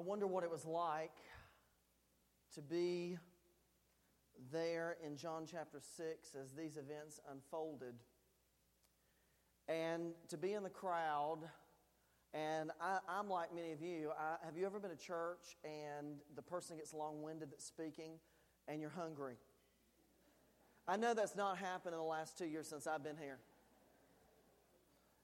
I 0.00 0.02
wonder 0.02 0.26
what 0.26 0.44
it 0.44 0.50
was 0.50 0.64
like 0.64 1.12
to 2.54 2.62
be 2.62 3.18
there 4.50 4.96
in 5.06 5.14
John 5.14 5.44
chapter 5.44 5.78
6 5.78 6.34
as 6.42 6.54
these 6.54 6.78
events 6.78 7.20
unfolded 7.30 7.92
and 9.68 10.12
to 10.30 10.38
be 10.38 10.54
in 10.54 10.62
the 10.62 10.70
crowd. 10.70 11.40
And 12.32 12.70
I, 12.80 13.00
am 13.18 13.28
like 13.28 13.54
many 13.54 13.72
of 13.72 13.82
you. 13.82 14.10
I, 14.18 14.42
have 14.42 14.56
you 14.56 14.64
ever 14.64 14.80
been 14.80 14.90
to 14.90 14.96
church 14.96 15.58
and 15.64 16.16
the 16.34 16.40
person 16.40 16.78
gets 16.78 16.94
long 16.94 17.20
winded 17.20 17.50
that's 17.50 17.66
speaking 17.66 18.12
and 18.68 18.80
you're 18.80 18.88
hungry? 18.88 19.34
I 20.88 20.96
know 20.96 21.12
that's 21.12 21.36
not 21.36 21.58
happened 21.58 21.92
in 21.92 21.98
the 21.98 22.06
last 22.06 22.38
two 22.38 22.46
years 22.46 22.68
since 22.68 22.86
I've 22.86 23.04
been 23.04 23.18
here. 23.18 23.36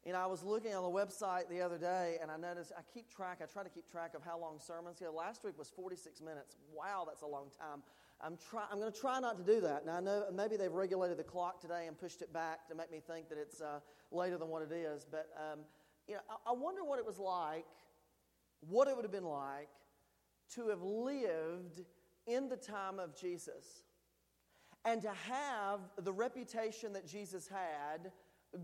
You 0.06 0.12
know, 0.12 0.20
I 0.20 0.26
was 0.26 0.44
looking 0.44 0.72
on 0.72 0.84
the 0.84 0.88
website 0.88 1.48
the 1.50 1.60
other 1.60 1.78
day 1.78 2.18
and 2.22 2.30
I 2.30 2.36
noticed 2.36 2.70
I 2.78 2.82
keep 2.94 3.12
track, 3.12 3.40
I 3.42 3.46
try 3.46 3.64
to 3.64 3.68
keep 3.68 3.90
track 3.90 4.14
of 4.14 4.22
how 4.22 4.38
long 4.38 4.60
sermons 4.64 5.00
go. 5.00 5.12
Last 5.12 5.42
week 5.42 5.58
was 5.58 5.68
46 5.68 6.20
minutes. 6.20 6.54
Wow, 6.72 7.02
that's 7.04 7.22
a 7.22 7.26
long 7.26 7.46
time. 7.58 7.82
I'm, 8.20 8.38
try, 8.48 8.62
I'm 8.70 8.78
going 8.78 8.92
to 8.92 8.96
try 8.96 9.18
not 9.18 9.36
to 9.36 9.42
do 9.42 9.60
that. 9.62 9.84
Now, 9.84 9.96
I 9.96 10.00
know 10.00 10.26
maybe 10.32 10.56
they've 10.56 10.72
regulated 10.72 11.16
the 11.16 11.24
clock 11.24 11.60
today 11.60 11.88
and 11.88 11.98
pushed 11.98 12.22
it 12.22 12.32
back 12.32 12.68
to 12.68 12.76
make 12.76 12.92
me 12.92 13.00
think 13.04 13.28
that 13.30 13.36
it's 13.36 13.60
uh, 13.60 13.80
later 14.12 14.38
than 14.38 14.46
what 14.46 14.62
it 14.62 14.72
is. 14.72 15.04
But, 15.10 15.26
um, 15.36 15.58
you 16.06 16.14
know, 16.14 16.20
I, 16.30 16.50
I 16.50 16.52
wonder 16.52 16.84
what 16.84 17.00
it 17.00 17.04
was 17.04 17.18
like, 17.18 17.66
what 18.60 18.86
it 18.86 18.94
would 18.94 19.04
have 19.04 19.12
been 19.12 19.24
like 19.24 19.70
to 20.54 20.68
have 20.68 20.82
lived 20.82 21.82
in 22.28 22.48
the 22.48 22.56
time 22.56 23.00
of 23.00 23.20
Jesus 23.20 23.82
and 24.84 25.02
to 25.02 25.10
have 25.10 25.80
the 25.98 26.12
reputation 26.12 26.92
that 26.92 27.08
Jesus 27.08 27.48
had 27.48 28.12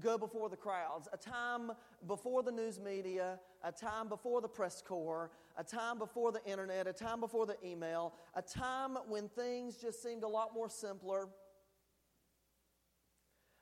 go 0.00 0.16
before 0.16 0.48
the 0.48 0.56
crowds, 0.56 1.08
a 1.12 1.16
time 1.16 1.72
before 2.06 2.42
the 2.42 2.52
news 2.52 2.80
media, 2.80 3.38
a 3.62 3.72
time 3.72 4.08
before 4.08 4.40
the 4.40 4.48
press 4.48 4.82
corps, 4.82 5.30
a 5.56 5.64
time 5.64 5.98
before 5.98 6.32
the 6.32 6.44
internet, 6.44 6.86
a 6.86 6.92
time 6.92 7.20
before 7.20 7.46
the 7.46 7.56
email, 7.64 8.14
a 8.34 8.42
time 8.42 8.96
when 9.08 9.28
things 9.28 9.76
just 9.76 10.02
seemed 10.02 10.22
a 10.22 10.28
lot 10.28 10.54
more 10.54 10.68
simpler, 10.68 11.28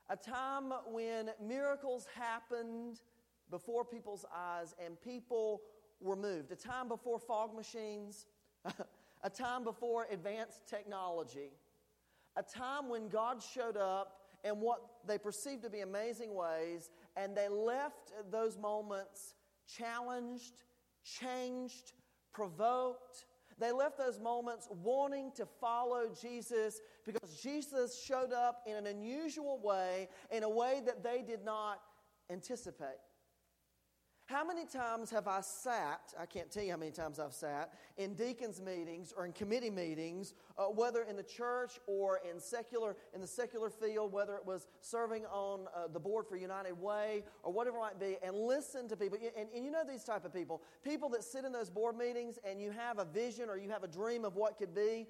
a 0.09 0.15
time 0.15 0.73
when 0.91 1.29
miracles 1.41 2.07
happened 2.15 2.99
before 3.49 3.85
people's 3.85 4.25
eyes 4.35 4.75
and 4.83 4.99
people 5.01 5.61
were 5.99 6.15
moved, 6.15 6.51
a 6.51 6.55
time 6.55 6.87
before 6.87 7.19
fog 7.19 7.55
machines, 7.55 8.25
a 9.23 9.29
time 9.29 9.63
before 9.63 10.07
advanced 10.11 10.67
technology, 10.67 11.51
a 12.35 12.43
time 12.43 12.89
when 12.89 13.07
God 13.07 13.41
showed 13.41 13.77
up 13.77 14.20
in 14.43 14.59
what 14.59 14.79
they 15.05 15.17
perceived 15.17 15.63
to 15.63 15.69
be 15.69 15.81
amazing 15.81 16.33
ways, 16.33 16.89
and 17.15 17.35
they 17.35 17.47
left 17.47 18.11
those 18.31 18.57
moments 18.57 19.35
challenged, 19.67 20.63
changed, 21.03 21.93
provoked. 22.33 23.25
They 23.59 23.71
left 23.71 23.97
those 23.97 24.19
moments 24.19 24.67
wanting 24.71 25.31
to 25.35 25.45
follow 25.45 26.09
Jesus 26.19 26.79
because 27.05 27.39
Jesus 27.41 28.03
showed 28.03 28.33
up 28.33 28.63
in 28.65 28.75
an 28.75 28.87
unusual 28.87 29.59
way, 29.63 30.09
in 30.31 30.43
a 30.43 30.49
way 30.49 30.81
that 30.85 31.03
they 31.03 31.21
did 31.21 31.45
not 31.45 31.79
anticipate. 32.31 32.97
How 34.31 34.45
many 34.45 34.65
times 34.65 35.11
have 35.11 35.27
I 35.27 35.41
sat, 35.41 36.13
I 36.17 36.25
can't 36.25 36.49
tell 36.49 36.63
you 36.63 36.71
how 36.71 36.77
many 36.77 36.91
times 36.91 37.19
I've 37.19 37.33
sat, 37.33 37.73
in 37.97 38.13
deacons' 38.13 38.61
meetings 38.61 39.13
or 39.15 39.25
in 39.25 39.33
committee 39.33 39.69
meetings, 39.69 40.35
uh, 40.57 40.63
whether 40.67 41.03
in 41.03 41.17
the 41.17 41.23
church 41.23 41.73
or 41.85 42.21
in 42.29 42.39
secular, 42.39 42.95
in 43.13 43.19
the 43.19 43.27
secular 43.27 43.69
field, 43.69 44.13
whether 44.13 44.35
it 44.35 44.45
was 44.45 44.67
serving 44.79 45.25
on 45.25 45.67
uh, 45.75 45.89
the 45.91 45.99
board 45.99 46.27
for 46.27 46.37
United 46.37 46.79
Way 46.79 47.25
or 47.43 47.51
whatever 47.51 47.75
it 47.75 47.81
might 47.81 47.99
be, 47.99 48.15
and 48.23 48.33
listen 48.33 48.87
to 48.87 48.95
people. 48.95 49.17
And, 49.37 49.49
and 49.53 49.65
you 49.65 49.69
know 49.69 49.83
these 49.85 50.05
type 50.05 50.23
of 50.23 50.33
people, 50.33 50.61
people 50.81 51.09
that 51.09 51.25
sit 51.25 51.43
in 51.43 51.51
those 51.51 51.69
board 51.69 51.97
meetings 51.97 52.39
and 52.49 52.61
you 52.61 52.71
have 52.71 52.99
a 52.99 53.05
vision 53.05 53.49
or 53.49 53.57
you 53.57 53.69
have 53.69 53.83
a 53.83 53.89
dream 53.89 54.23
of 54.23 54.37
what 54.37 54.57
could 54.57 54.73
be, 54.73 55.07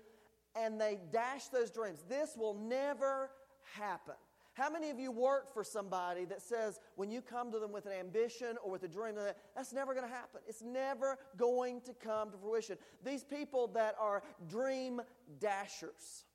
and 0.56 0.82
they 0.82 0.98
dash 1.12 1.46
those 1.50 1.70
dreams. 1.70 2.04
This 2.10 2.36
will 2.36 2.56
never 2.56 3.30
happen. 3.76 4.16
How 4.62 4.70
many 4.70 4.92
of 4.92 5.00
you 5.00 5.12
work 5.12 5.56
for 5.56 5.64
somebody 5.64 6.24
that 6.26 6.40
says 6.40 6.80
when 6.96 7.10
you 7.10 7.20
come 7.24 7.52
to 7.52 7.58
them 7.58 7.72
with 7.72 7.88
an 7.88 7.94
ambition 7.94 8.58
or 8.64 8.70
with 8.70 8.84
a 8.84 8.88
dream, 8.88 9.16
that's 9.56 9.74
never 9.74 9.96
going 9.96 10.06
to 10.06 10.14
happen? 10.14 10.40
It's 10.48 10.62
never 10.62 11.18
going 11.36 11.82
to 11.82 11.96
come 11.96 12.30
to 12.30 12.38
fruition. 12.38 12.78
These 13.04 13.24
people 13.24 13.70
that 13.70 13.96
are 14.00 14.22
dream 14.48 15.02
dashers. 15.40 16.26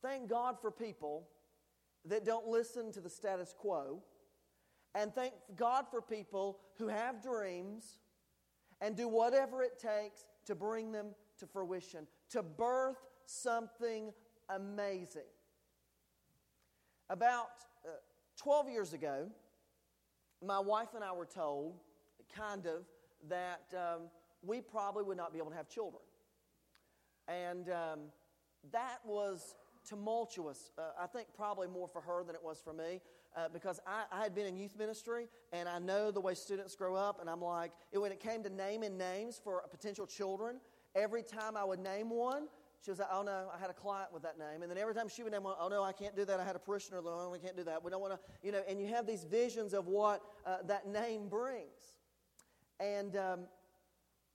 Thank 0.00 0.30
God 0.30 0.56
for 0.62 0.70
people 0.70 1.28
that 2.06 2.24
don't 2.24 2.46
listen 2.46 2.90
to 2.92 3.00
the 3.02 3.10
status 3.10 3.54
quo. 3.54 4.02
And 4.94 5.14
thank 5.14 5.34
God 5.56 5.84
for 5.90 6.00
people 6.00 6.58
who 6.78 6.88
have 6.88 7.22
dreams 7.22 7.98
and 8.80 8.96
do 8.96 9.08
whatever 9.08 9.62
it 9.62 9.78
takes 9.78 10.24
to 10.46 10.54
bring 10.54 10.90
them 10.90 11.08
to 11.38 11.46
fruition, 11.46 12.06
to 12.30 12.42
birth 12.42 12.96
something 13.26 14.14
amazing. 14.48 15.22
About 17.10 17.48
uh, 17.84 17.90
12 18.36 18.70
years 18.70 18.92
ago, 18.92 19.28
my 20.44 20.58
wife 20.58 20.88
and 20.94 21.02
I 21.02 21.12
were 21.12 21.26
told, 21.26 21.74
kind 22.34 22.66
of, 22.66 22.84
that 23.28 23.62
um, 23.74 24.02
we 24.42 24.60
probably 24.60 25.02
would 25.02 25.16
not 25.16 25.32
be 25.32 25.38
able 25.38 25.50
to 25.50 25.56
have 25.56 25.68
children. 25.68 26.02
And 27.26 27.68
um, 27.68 28.00
that 28.72 28.98
was 29.04 29.54
tumultuous. 29.88 30.70
Uh, 30.78 30.82
I 31.00 31.06
think 31.06 31.28
probably 31.36 31.68
more 31.68 31.88
for 31.88 32.00
her 32.00 32.22
than 32.24 32.34
it 32.34 32.42
was 32.42 32.60
for 32.60 32.72
me 32.72 33.00
uh, 33.36 33.48
because 33.52 33.80
I, 33.86 34.04
I, 34.12 34.22
had 34.22 34.34
been 34.34 34.46
in 34.46 34.56
youth 34.56 34.76
ministry 34.78 35.28
and 35.52 35.68
I 35.68 35.78
know 35.78 36.10
the 36.10 36.20
way 36.20 36.34
students 36.34 36.74
grow 36.74 36.94
up. 36.94 37.20
And 37.20 37.28
I'm 37.28 37.42
like, 37.42 37.72
it, 37.92 37.98
when 37.98 38.12
it 38.12 38.20
came 38.20 38.42
to 38.42 38.50
naming 38.50 38.98
names 38.98 39.40
for 39.42 39.62
potential 39.70 40.06
children, 40.06 40.60
every 40.94 41.22
time 41.22 41.56
I 41.56 41.64
would 41.64 41.80
name 41.80 42.10
one, 42.10 42.48
she 42.84 42.90
was 42.90 43.00
like, 43.00 43.08
oh 43.12 43.22
no, 43.22 43.48
I 43.54 43.58
had 43.58 43.70
a 43.70 43.74
client 43.74 44.12
with 44.12 44.22
that 44.22 44.38
name. 44.38 44.62
And 44.62 44.70
then 44.70 44.78
every 44.78 44.94
time 44.94 45.08
she 45.08 45.22
would 45.22 45.32
name 45.32 45.42
one, 45.42 45.56
oh 45.60 45.68
no, 45.68 45.82
I 45.82 45.92
can't 45.92 46.14
do 46.14 46.24
that. 46.24 46.38
I 46.38 46.44
had 46.44 46.56
a 46.56 46.60
parishioner, 46.60 47.00
oh, 47.04 47.30
we 47.30 47.38
can't 47.38 47.56
do 47.56 47.64
that. 47.64 47.82
We 47.82 47.90
don't 47.90 48.00
want 48.00 48.14
to, 48.14 48.20
you 48.42 48.52
know, 48.52 48.62
and 48.68 48.80
you 48.80 48.86
have 48.88 49.06
these 49.06 49.24
visions 49.24 49.74
of 49.74 49.86
what 49.86 50.22
uh, 50.46 50.58
that 50.66 50.86
name 50.86 51.28
brings. 51.28 51.96
And 52.80 53.16
um, 53.16 53.40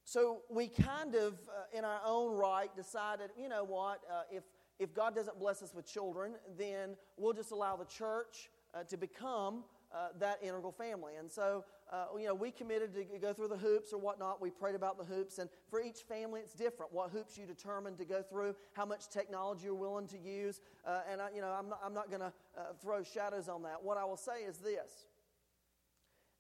so 0.04 0.42
we 0.50 0.68
kind 0.68 1.16
of, 1.16 1.34
uh, 1.48 1.78
in 1.78 1.86
our 1.86 2.02
own 2.06 2.36
right, 2.38 2.74
decided, 2.76 3.32
you 3.40 3.48
know 3.48 3.64
what, 3.64 4.02
uh, 4.12 4.24
if, 4.30 4.44
if 4.80 4.94
God 4.94 5.16
doesn't 5.16 5.40
bless 5.40 5.64
us 5.64 5.74
with 5.74 5.86
children, 5.86 6.34
then 6.58 6.98
we'll 7.16 7.34
just 7.34 7.52
allow 7.52 7.78
the 7.78 7.86
church 7.86 8.50
uh, 8.74 8.84
to 8.84 8.98
become 8.98 9.64
uh, 9.94 10.08
that 10.20 10.40
integral 10.42 10.72
family. 10.72 11.14
And 11.20 11.32
so, 11.32 11.66
uh, 11.92 12.06
you 12.18 12.26
know, 12.26 12.34
we 12.34 12.52
committed 12.52 12.94
to 12.96 13.04
go 13.20 13.34
through 13.34 13.50
the 13.50 13.58
hoops 13.58 13.94
or 13.94 14.00
whatnot. 14.00 14.42
We 14.42 14.50
prayed 14.50 14.76
about 14.76 14.98
the 14.98 15.04
hoops. 15.04 15.38
And 15.38 15.50
for 15.70 15.82
each 15.82 16.00
family, 16.08 16.42
it's 16.42 16.54
different. 16.54 16.92
What 16.92 17.12
hoops 17.12 17.38
you 17.38 17.46
determine 17.46 17.96
to 17.98 18.06
go 18.06 18.22
through, 18.22 18.56
how 18.74 18.86
much 18.86 19.10
technology 19.10 19.66
you're 19.66 19.76
willing 19.76 20.08
to 20.08 20.18
use. 20.18 20.62
Uh, 20.86 21.02
and, 21.12 21.22
I, 21.22 21.30
you 21.36 21.42
know, 21.42 21.48
I'm 21.50 21.70
not, 21.70 21.80
I'm 21.86 21.94
not 21.94 22.10
going 22.10 22.22
to 22.22 22.34
uh, 22.58 22.62
throw 22.82 23.04
shadows 23.04 23.48
on 23.50 23.64
that. 23.64 23.84
What 23.84 23.98
I 23.98 24.06
will 24.06 24.18
say 24.18 24.44
is 24.48 24.58
this 24.58 25.06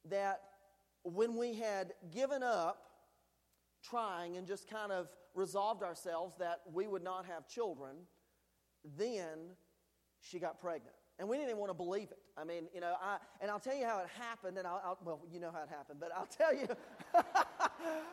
that 0.09 0.41
when 1.03 1.37
we 1.37 1.53
had 1.53 1.93
given 2.13 2.43
up 2.43 2.89
trying 3.81 4.37
and 4.37 4.47
just 4.47 4.69
kind 4.69 4.91
of 4.91 5.07
resolved 5.33 5.83
ourselves 5.83 6.35
that 6.39 6.61
we 6.73 6.87
would 6.87 7.03
not 7.03 7.25
have 7.25 7.47
children, 7.47 7.95
then 8.97 9.37
she 10.21 10.39
got 10.39 10.59
pregnant. 10.59 10.95
And 11.19 11.27
we 11.27 11.37
didn't 11.37 11.49
even 11.49 11.59
want 11.59 11.69
to 11.69 11.75
believe 11.75 12.11
it. 12.11 12.22
I 12.37 12.43
mean, 12.43 12.63
you 12.73 12.81
know, 12.81 12.95
I, 13.01 13.17
and 13.41 13.51
I'll 13.51 13.59
tell 13.59 13.75
you 13.75 13.85
how 13.85 13.99
it 13.99 14.07
happened, 14.19 14.57
and 14.57 14.65
I'll, 14.65 14.81
I'll 14.83 14.97
well, 15.05 15.21
you 15.31 15.39
know 15.39 15.51
how 15.51 15.61
it 15.61 15.69
happened, 15.69 15.99
but 15.99 16.11
I'll 16.15 16.25
tell 16.25 16.53
you, 16.53 16.67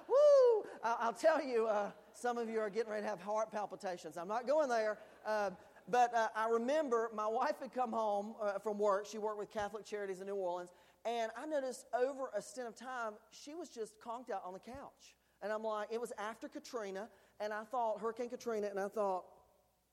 woo, 0.08 0.64
I'll, 0.84 0.96
I'll, 1.00 1.12
tell 1.12 1.42
you, 1.42 1.66
uh, 1.66 1.90
some 2.12 2.36
of 2.36 2.48
you 2.50 2.60
are 2.60 2.68
getting 2.68 2.90
ready 2.90 3.02
to 3.02 3.08
have 3.08 3.20
heart 3.20 3.50
palpitations. 3.50 4.18
I'm 4.18 4.28
not 4.28 4.46
going 4.46 4.68
there. 4.68 4.98
Uh, 5.26 5.50
but 5.88 6.14
uh, 6.14 6.28
I 6.36 6.48
remember 6.48 7.10
my 7.14 7.26
wife 7.26 7.56
had 7.60 7.72
come 7.72 7.92
home 7.92 8.34
uh, 8.40 8.58
from 8.58 8.78
work. 8.78 9.06
She 9.06 9.18
worked 9.18 9.38
with 9.38 9.50
Catholic 9.50 9.84
Charities 9.84 10.20
in 10.20 10.26
New 10.26 10.34
Orleans. 10.34 10.70
And 11.04 11.32
I 11.36 11.46
noticed 11.46 11.86
over 11.94 12.30
a 12.36 12.42
stint 12.42 12.68
of 12.68 12.76
time, 12.76 13.14
she 13.30 13.54
was 13.54 13.70
just 13.70 13.94
conked 14.00 14.30
out 14.30 14.42
on 14.44 14.52
the 14.52 14.60
couch. 14.60 15.16
And 15.42 15.50
I'm 15.50 15.62
like, 15.62 15.88
it 15.90 16.00
was 16.00 16.12
after 16.18 16.48
Katrina, 16.48 17.08
and 17.40 17.52
I 17.52 17.64
thought, 17.64 18.00
Hurricane 18.00 18.28
Katrina, 18.28 18.68
and 18.68 18.78
I 18.78 18.88
thought, 18.88 19.24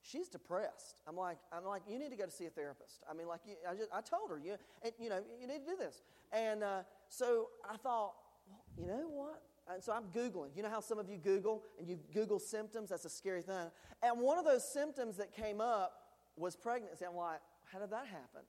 she's 0.02 0.28
depressed. 0.28 1.00
I'm 1.06 1.16
like, 1.16 1.38
I'm 1.52 1.64
like, 1.64 1.82
you 1.88 1.98
need 1.98 2.10
to 2.10 2.16
go 2.16 2.24
to 2.24 2.30
see 2.30 2.46
a 2.46 2.50
therapist. 2.50 3.02
I 3.10 3.14
mean, 3.14 3.26
like, 3.26 3.40
I, 3.68 3.74
just, 3.74 3.90
I 3.92 4.00
told 4.00 4.30
her, 4.30 4.38
you, 4.38 4.56
and, 4.82 4.92
you 4.98 5.08
know, 5.08 5.20
you 5.40 5.46
need 5.46 5.64
to 5.64 5.70
do 5.70 5.76
this. 5.76 6.02
And 6.32 6.62
uh, 6.62 6.82
so 7.08 7.48
I 7.68 7.76
thought, 7.76 8.14
well, 8.48 8.64
you 8.78 8.86
know 8.86 9.08
what? 9.08 9.42
And 9.70 9.82
so 9.82 9.92
I'm 9.92 10.04
Googling. 10.04 10.56
You 10.56 10.62
know 10.62 10.70
how 10.70 10.80
some 10.80 10.98
of 10.98 11.10
you 11.10 11.18
Google 11.18 11.62
and 11.78 11.88
you 11.88 11.98
Google 12.14 12.38
symptoms? 12.38 12.88
That's 12.88 13.04
a 13.04 13.10
scary 13.10 13.42
thing. 13.42 13.70
And 14.02 14.20
one 14.20 14.38
of 14.38 14.44
those 14.44 14.66
symptoms 14.66 15.16
that 15.18 15.32
came 15.32 15.60
up 15.60 15.92
was 16.36 16.56
pregnancy. 16.56 17.04
I'm 17.04 17.16
like, 17.16 17.40
how 17.70 17.78
did 17.78 17.90
that 17.90 18.06
happen? 18.06 18.42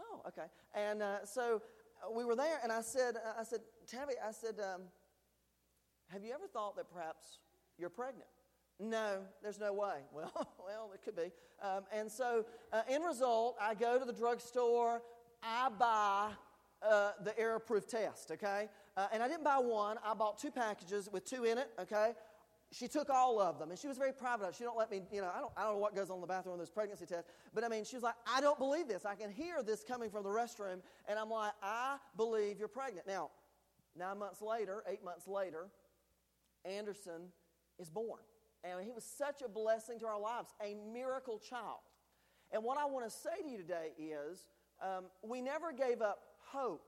Oh, 0.00 0.22
okay. 0.28 0.46
And 0.74 1.02
uh, 1.02 1.24
so 1.24 1.62
uh, 2.02 2.10
we 2.10 2.24
were 2.24 2.34
there, 2.34 2.58
and 2.62 2.72
I 2.72 2.80
said, 2.80 3.16
uh, 3.16 3.40
I 3.40 3.44
said, 3.44 3.60
Tabby, 3.86 4.14
I 4.26 4.32
said, 4.32 4.56
um, 4.58 4.82
have 6.08 6.24
you 6.24 6.32
ever 6.32 6.46
thought 6.52 6.76
that 6.76 6.92
perhaps 6.92 7.38
you're 7.78 7.90
pregnant? 7.90 8.28
No, 8.78 9.20
there's 9.42 9.58
no 9.58 9.72
way. 9.72 10.00
Well, 10.12 10.48
well, 10.64 10.90
it 10.94 11.02
could 11.02 11.16
be. 11.16 11.32
Um, 11.62 11.84
and 11.92 12.10
so, 12.10 12.44
uh, 12.72 12.82
end 12.88 13.04
result, 13.04 13.56
I 13.60 13.74
go 13.74 13.98
to 13.98 14.04
the 14.04 14.12
drugstore, 14.12 15.02
I 15.42 15.68
buy 15.78 16.30
uh, 16.82 17.12
the 17.22 17.38
error 17.38 17.58
proof 17.58 17.86
test, 17.86 18.30
okay? 18.32 18.68
Uh, 18.96 19.08
and 19.12 19.22
I 19.22 19.28
didn't 19.28 19.44
buy 19.44 19.58
one, 19.58 19.96
I 20.04 20.14
bought 20.14 20.38
two 20.38 20.50
packages 20.50 21.08
with 21.10 21.24
two 21.24 21.44
in 21.44 21.58
it, 21.58 21.70
okay? 21.80 22.12
She 22.72 22.88
took 22.88 23.10
all 23.10 23.40
of 23.40 23.58
them, 23.58 23.70
and 23.70 23.78
she 23.78 23.88
was 23.88 23.96
very 23.96 24.12
proud 24.12 24.42
of 24.42 24.48
it. 24.48 24.54
She 24.54 24.64
don't 24.64 24.76
let 24.76 24.90
me, 24.90 25.00
you 25.12 25.20
know, 25.20 25.30
I 25.34 25.40
don't, 25.40 25.52
I 25.56 25.62
don't 25.62 25.74
know 25.74 25.78
what 25.78 25.94
goes 25.94 26.10
on 26.10 26.16
in 26.16 26.20
the 26.20 26.26
bathroom 26.26 26.54
in 26.54 26.60
this 26.60 26.70
pregnancy 26.70 27.06
test, 27.06 27.28
but 27.54 27.64
I 27.64 27.68
mean, 27.68 27.84
she 27.84 27.96
was 27.96 28.02
like, 28.02 28.16
I 28.30 28.40
don't 28.40 28.58
believe 28.58 28.88
this. 28.88 29.04
I 29.06 29.14
can 29.14 29.30
hear 29.30 29.62
this 29.62 29.84
coming 29.84 30.10
from 30.10 30.24
the 30.24 30.30
restroom, 30.30 30.80
and 31.08 31.18
I'm 31.18 31.30
like, 31.30 31.52
I 31.62 31.96
believe 32.16 32.58
you're 32.58 32.68
pregnant. 32.68 33.06
Now, 33.06 33.30
nine 33.96 34.18
months 34.18 34.42
later, 34.42 34.82
eight 34.88 35.04
months 35.04 35.28
later, 35.28 35.68
Anderson 36.64 37.28
is 37.78 37.88
born. 37.88 38.20
And 38.64 38.84
he 38.84 38.90
was 38.90 39.04
such 39.04 39.42
a 39.42 39.48
blessing 39.48 39.98
to 40.00 40.06
our 40.06 40.20
lives, 40.20 40.48
a 40.62 40.74
miracle 40.92 41.38
child. 41.38 41.80
And 42.52 42.62
what 42.62 42.78
I 42.78 42.84
want 42.86 43.04
to 43.04 43.10
say 43.10 43.42
to 43.42 43.48
you 43.48 43.58
today 43.58 43.92
is 43.98 44.46
um, 44.82 45.04
we 45.22 45.40
never 45.40 45.72
gave 45.72 46.00
up 46.02 46.18
hope. 46.38 46.82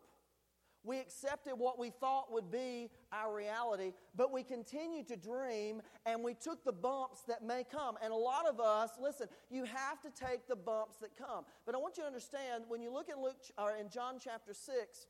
We 0.84 1.00
accepted 1.00 1.54
what 1.56 1.78
we 1.78 1.90
thought 1.90 2.32
would 2.32 2.50
be 2.50 2.88
our 3.12 3.34
reality, 3.34 3.92
but 4.16 4.32
we 4.32 4.42
continued 4.42 5.08
to 5.08 5.16
dream 5.16 5.82
and 6.06 6.22
we 6.22 6.34
took 6.34 6.64
the 6.64 6.72
bumps 6.72 7.22
that 7.22 7.44
may 7.44 7.64
come. 7.64 7.96
And 8.02 8.12
a 8.12 8.16
lot 8.16 8.46
of 8.46 8.60
us, 8.60 8.90
listen, 9.00 9.26
you 9.50 9.64
have 9.64 10.00
to 10.02 10.10
take 10.10 10.46
the 10.46 10.56
bumps 10.56 10.96
that 10.98 11.10
come. 11.16 11.44
But 11.66 11.74
I 11.74 11.78
want 11.78 11.96
you 11.96 12.04
to 12.04 12.06
understand 12.06 12.64
when 12.68 12.80
you 12.80 12.92
look 12.92 13.08
in 13.08 13.22
Luke 13.22 13.36
or 13.58 13.76
in 13.76 13.90
John 13.90 14.14
chapter 14.22 14.54
6, 14.54 15.06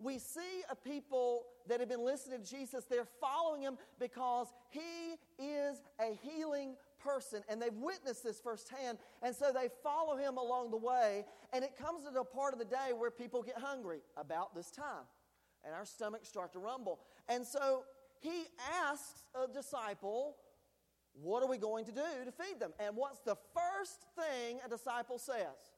we 0.00 0.18
see 0.18 0.62
a 0.70 0.74
people 0.74 1.44
that 1.68 1.78
have 1.78 1.88
been 1.88 2.04
listening 2.04 2.42
to 2.42 2.50
Jesus. 2.50 2.84
They're 2.84 3.08
following 3.20 3.62
him 3.62 3.76
because 3.98 4.48
he 4.70 5.16
is 5.38 5.82
a 6.00 6.18
healing 6.22 6.74
person 6.98 7.42
and 7.48 7.60
they've 7.60 7.74
witnessed 7.74 8.24
this 8.24 8.40
firsthand. 8.40 8.98
And 9.22 9.34
so 9.34 9.52
they 9.54 9.68
follow 9.82 10.16
him 10.16 10.38
along 10.38 10.70
the 10.70 10.78
way. 10.78 11.24
And 11.52 11.62
it 11.62 11.76
comes 11.76 12.04
to 12.04 12.20
a 12.20 12.24
part 12.24 12.54
of 12.54 12.58
the 12.58 12.64
day 12.64 12.92
where 12.96 13.10
people 13.10 13.42
get 13.42 13.58
hungry 13.58 14.00
about 14.16 14.54
this 14.54 14.70
time. 14.70 15.04
And 15.64 15.74
our 15.74 15.84
stomachs 15.84 16.28
start 16.28 16.52
to 16.54 16.58
rumble. 16.58 17.00
And 17.28 17.46
so 17.46 17.84
he 18.20 18.44
asks 18.82 19.24
a 19.34 19.52
disciple, 19.52 20.36
What 21.12 21.42
are 21.42 21.48
we 21.48 21.58
going 21.58 21.84
to 21.84 21.92
do 21.92 22.02
to 22.24 22.32
feed 22.32 22.58
them? 22.58 22.72
And 22.78 22.96
what's 22.96 23.20
the 23.20 23.36
first 23.54 24.06
thing 24.16 24.60
a 24.64 24.68
disciple 24.68 25.18
says? 25.18 25.74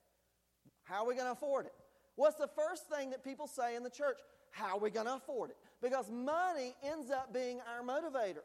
How 0.84 1.04
are 1.04 1.08
we 1.08 1.14
going 1.14 1.26
to 1.26 1.32
afford 1.32 1.66
it? 1.66 1.72
What's 2.16 2.36
the 2.36 2.48
first 2.48 2.88
thing 2.88 3.10
that 3.10 3.24
people 3.24 3.46
say 3.46 3.76
in 3.76 3.82
the 3.82 3.90
church? 3.90 4.18
How 4.50 4.76
are 4.76 4.78
we 4.78 4.90
going 4.90 5.06
to 5.06 5.14
afford 5.14 5.50
it? 5.50 5.56
Because 5.80 6.10
money 6.10 6.74
ends 6.82 7.10
up 7.10 7.32
being 7.32 7.60
our 7.60 7.82
motivator. 7.82 8.44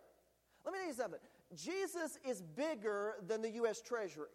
Let 0.66 0.74
me 0.74 0.80
tell 0.80 0.88
you 0.88 0.94
something. 0.94 1.20
Jesus 1.56 2.18
is 2.28 2.42
bigger 2.42 3.16
than 3.28 3.42
the 3.42 3.50
U.S. 3.52 3.82
Treasury. 3.82 4.28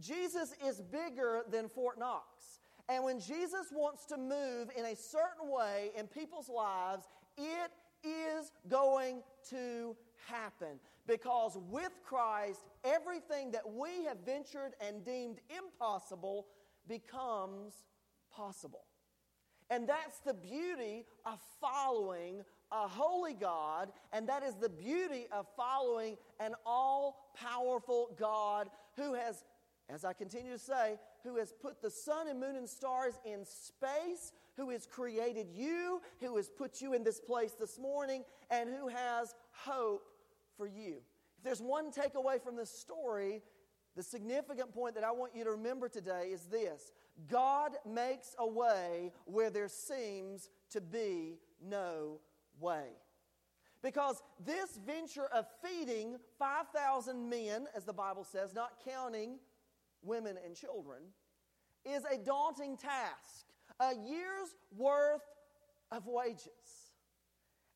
Jesus 0.00 0.54
is 0.66 0.80
bigger 0.80 1.42
than 1.50 1.68
Fort 1.68 1.98
Knox. 1.98 2.60
And 2.88 3.04
when 3.04 3.20
Jesus 3.20 3.68
wants 3.72 4.06
to 4.06 4.16
move 4.16 4.70
in 4.76 4.86
a 4.86 4.96
certain 4.96 5.50
way 5.50 5.90
in 5.96 6.06
people's 6.06 6.48
lives, 6.48 7.06
it 7.36 7.70
is 8.04 8.52
going 8.68 9.22
to 9.50 9.96
happen. 10.26 10.80
Because 11.06 11.58
with 11.70 11.92
Christ, 12.04 12.60
everything 12.84 13.50
that 13.52 13.68
we 13.68 14.04
have 14.04 14.18
ventured 14.24 14.72
and 14.86 15.04
deemed 15.04 15.40
impossible 15.56 16.46
becomes 16.88 17.84
possible. 18.34 18.84
And 19.70 19.88
that's 19.88 20.18
the 20.18 20.34
beauty 20.34 21.06
of 21.24 21.38
following 21.60 22.42
a 22.70 22.88
holy 22.88 23.34
God, 23.34 23.90
and 24.12 24.28
that 24.28 24.42
is 24.42 24.54
the 24.54 24.68
beauty 24.68 25.26
of 25.30 25.46
following 25.56 26.16
an 26.40 26.54
all 26.66 27.30
powerful 27.34 28.14
God 28.18 28.68
who 28.96 29.14
has, 29.14 29.44
as 29.88 30.04
I 30.04 30.12
continue 30.12 30.52
to 30.52 30.58
say, 30.58 30.98
who 31.22 31.36
has 31.36 31.52
put 31.52 31.80
the 31.82 31.90
sun 31.90 32.28
and 32.28 32.40
moon 32.40 32.56
and 32.56 32.68
stars 32.68 33.14
in 33.24 33.44
space, 33.44 34.32
who 34.56 34.70
has 34.70 34.86
created 34.86 35.48
you, 35.54 36.00
who 36.20 36.36
has 36.36 36.48
put 36.48 36.80
you 36.80 36.94
in 36.94 37.04
this 37.04 37.20
place 37.20 37.52
this 37.52 37.78
morning, 37.78 38.24
and 38.50 38.68
who 38.68 38.88
has 38.88 39.34
hope 39.52 40.04
for 40.56 40.66
you. 40.66 40.96
If 41.38 41.44
there's 41.44 41.62
one 41.62 41.90
takeaway 41.90 42.42
from 42.42 42.56
this 42.56 42.70
story, 42.70 43.42
the 43.96 44.02
significant 44.02 44.72
point 44.72 44.94
that 44.94 45.04
I 45.04 45.12
want 45.12 45.34
you 45.34 45.44
to 45.44 45.50
remember 45.50 45.88
today 45.88 46.28
is 46.32 46.44
this 46.44 46.92
God 47.28 47.72
makes 47.86 48.34
a 48.38 48.46
way 48.46 49.12
where 49.24 49.50
there 49.50 49.68
seems 49.68 50.48
to 50.70 50.80
be 50.80 51.38
no 51.62 52.20
way. 52.60 52.88
Because 53.82 54.22
this 54.44 54.78
venture 54.86 55.26
of 55.26 55.46
feeding 55.62 56.16
5,000 56.38 57.28
men, 57.28 57.66
as 57.76 57.84
the 57.84 57.92
Bible 57.92 58.24
says, 58.24 58.54
not 58.54 58.80
counting 58.84 59.38
women 60.02 60.36
and 60.44 60.54
children, 60.54 61.02
is 61.84 62.04
a 62.04 62.16
daunting 62.16 62.76
task. 62.76 63.46
A 63.80 63.94
year's 63.94 64.54
worth 64.76 65.22
of 65.90 66.06
wages. 66.06 66.81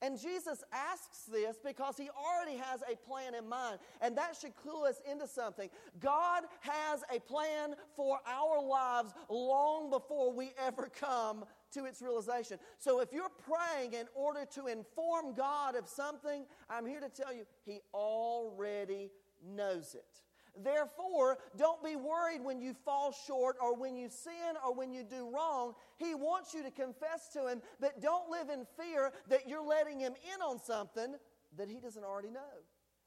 And 0.02 0.20
Jesus 0.20 0.62
asks 0.72 1.22
this 1.22 1.56
because 1.64 1.96
he 1.96 2.10
already 2.10 2.58
has 2.58 2.82
a 2.82 2.96
plan 2.96 3.34
in 3.34 3.48
mind. 3.48 3.78
And 4.02 4.16
that 4.19 4.37
should 4.38 4.54
clue 4.54 4.84
us 4.84 5.00
into 5.10 5.26
something. 5.26 5.70
God 6.00 6.44
has 6.60 7.02
a 7.14 7.19
plan 7.20 7.75
for 7.94 8.19
our 8.26 8.62
lives 8.62 9.14
long 9.31 9.88
before 9.90 10.32
we 10.32 10.52
ever 10.62 10.90
come 11.00 11.44
to 11.72 11.87
its 11.87 12.02
realization. 12.02 12.58
So 12.78 13.00
if 13.00 13.12
you're 13.12 13.31
praying 13.31 13.94
in 13.94 14.06
order 14.14 14.44
to 14.54 14.66
inform 14.66 15.34
God 15.34 15.76
of 15.76 15.88
something, 15.88 16.44
I'm 16.69 16.87
here 16.87 17.00
to 17.00 17.08
tell 17.08 17.34
you, 17.34 17.44
he 17.64 17.81
already 17.94 19.10
knows 19.43 19.94
it. 19.94 20.25
Therefore, 20.62 21.38
don't 21.56 21.82
be 21.85 21.97
worried 21.97 22.43
when 22.43 22.61
you 22.61 22.75
fall 22.85 23.14
short 23.26 23.56
or 23.61 23.76
when 23.76 23.97
you 23.97 24.08
sin 24.08 24.56
or 24.64 24.75
when 24.75 24.93
you 24.93 25.03
do 25.03 25.29
wrong. 25.32 25.75
He 25.97 26.14
wants 26.14 26.55
you 26.55 26.62
to 26.62 26.70
confess 26.70 27.29
to 27.35 27.49
Him, 27.49 27.62
but 27.81 28.00
don't 28.00 28.31
live 28.31 28.49
in 28.49 28.67
fear 28.76 29.12
that 29.29 29.49
you're 29.49 29.67
letting 29.67 30.00
Him 30.00 30.14
in 30.35 30.43
on 30.43 30.58
something 30.62 31.14
that 31.56 31.69
He 31.69 31.81
doesn't 31.81 32.05
already 32.05 32.31
know. 32.31 32.41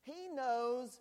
He 0.03 0.29
knows 0.33 0.99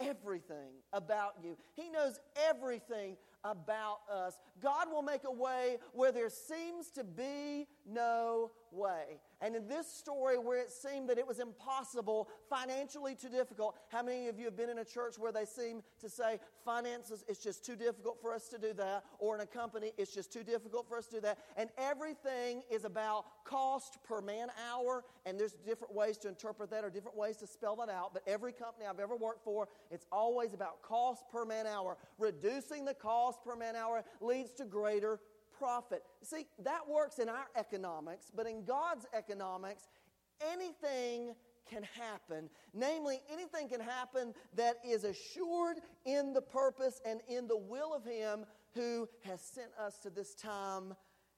everything 0.00 0.72
about 0.92 1.34
you, 1.42 1.56
He 1.74 1.88
knows 1.88 2.18
everything 2.48 3.16
about 3.44 3.98
us. 4.10 4.38
God 4.62 4.90
will 4.90 5.02
make 5.02 5.24
a 5.24 5.32
way 5.32 5.76
where 5.92 6.12
there 6.12 6.30
seems 6.30 6.90
to 6.92 7.04
be 7.04 7.66
no 7.86 8.50
way. 8.74 9.20
And 9.40 9.54
in 9.54 9.68
this 9.68 9.86
story, 9.86 10.38
where 10.38 10.58
it 10.58 10.70
seemed 10.70 11.08
that 11.08 11.18
it 11.18 11.26
was 11.26 11.38
impossible, 11.38 12.28
financially 12.48 13.14
too 13.14 13.28
difficult, 13.28 13.76
how 13.88 14.02
many 14.02 14.28
of 14.28 14.38
you 14.38 14.44
have 14.46 14.56
been 14.56 14.70
in 14.70 14.78
a 14.78 14.84
church 14.84 15.18
where 15.18 15.32
they 15.32 15.44
seem 15.44 15.82
to 16.00 16.08
say, 16.08 16.38
finances, 16.64 17.24
it's 17.28 17.42
just 17.42 17.64
too 17.64 17.76
difficult 17.76 18.20
for 18.20 18.32
us 18.32 18.48
to 18.48 18.58
do 18.58 18.72
that, 18.72 19.04
or 19.18 19.34
in 19.34 19.42
a 19.42 19.46
company, 19.46 19.92
it's 19.98 20.14
just 20.14 20.32
too 20.32 20.42
difficult 20.42 20.88
for 20.88 20.96
us 20.96 21.06
to 21.06 21.16
do 21.16 21.20
that? 21.20 21.38
And 21.56 21.68
everything 21.76 22.62
is 22.70 22.84
about 22.84 23.26
cost 23.44 23.98
per 24.02 24.20
man 24.20 24.48
hour, 24.70 25.04
and 25.26 25.38
there's 25.38 25.52
different 25.52 25.94
ways 25.94 26.16
to 26.18 26.28
interpret 26.28 26.70
that 26.70 26.84
or 26.84 26.90
different 26.90 27.16
ways 27.16 27.36
to 27.38 27.46
spell 27.46 27.76
that 27.76 27.90
out. 27.90 28.14
But 28.14 28.22
every 28.26 28.52
company 28.52 28.86
I've 28.86 29.00
ever 29.00 29.16
worked 29.16 29.44
for, 29.44 29.68
it's 29.90 30.06
always 30.10 30.54
about 30.54 30.82
cost 30.82 31.24
per 31.30 31.44
man 31.44 31.66
hour. 31.66 31.98
Reducing 32.18 32.84
the 32.84 32.94
cost 32.94 33.44
per 33.44 33.56
man 33.56 33.76
hour 33.76 34.04
leads 34.20 34.52
to 34.54 34.64
greater 34.64 35.20
profit. 35.58 36.02
See, 36.22 36.46
that 36.62 36.88
works 36.88 37.18
in 37.18 37.28
our 37.28 37.46
economics, 37.56 38.30
but 38.34 38.46
in 38.46 38.64
God's 38.64 39.06
economics, 39.12 39.88
anything 40.52 41.34
can 41.68 41.82
happen. 41.98 42.50
Namely, 42.74 43.20
anything 43.32 43.68
can 43.68 43.80
happen 43.80 44.34
that 44.54 44.76
is 44.86 45.04
assured 45.04 45.78
in 46.04 46.32
the 46.32 46.42
purpose 46.42 47.00
and 47.06 47.20
in 47.28 47.46
the 47.46 47.56
will 47.56 47.94
of 47.94 48.04
Him 48.04 48.44
who 48.74 49.08
has 49.22 49.40
sent 49.40 49.70
us 49.80 49.98
to 50.00 50.10
this 50.10 50.34
time 50.34 50.94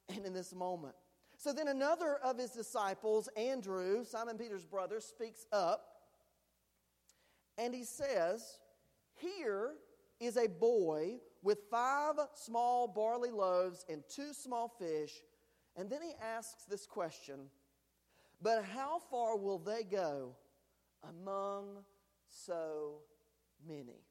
and 0.08 0.25
in 0.25 0.32
this 0.32 0.54
moment. 0.54 0.94
So 1.37 1.52
then 1.52 1.68
another 1.68 2.16
of 2.25 2.38
his 2.38 2.50
disciples, 2.50 3.28
Andrew, 3.37 4.04
Simon 4.04 4.38
Peter's 4.38 4.64
brother, 4.64 5.00
speaks 5.00 5.46
up 5.52 5.96
and 7.58 7.75
he 7.75 7.85
says, 7.85 8.58
Here 9.14 9.73
is 10.18 10.37
a 10.37 10.49
boy 10.49 11.16
with 11.46 11.60
five 11.70 12.16
small 12.34 12.88
barley 12.88 13.30
loaves 13.30 13.86
and 13.88 14.02
two 14.12 14.32
small 14.32 14.68
fish. 14.80 15.12
And 15.76 15.88
then 15.88 16.02
he 16.02 16.10
asks 16.20 16.64
this 16.64 16.86
question 16.86 17.38
But 18.42 18.64
how 18.64 18.98
far 19.12 19.38
will 19.38 19.60
they 19.60 19.84
go 19.84 20.34
among 21.08 21.84
so 22.26 22.96
many? 23.64 24.02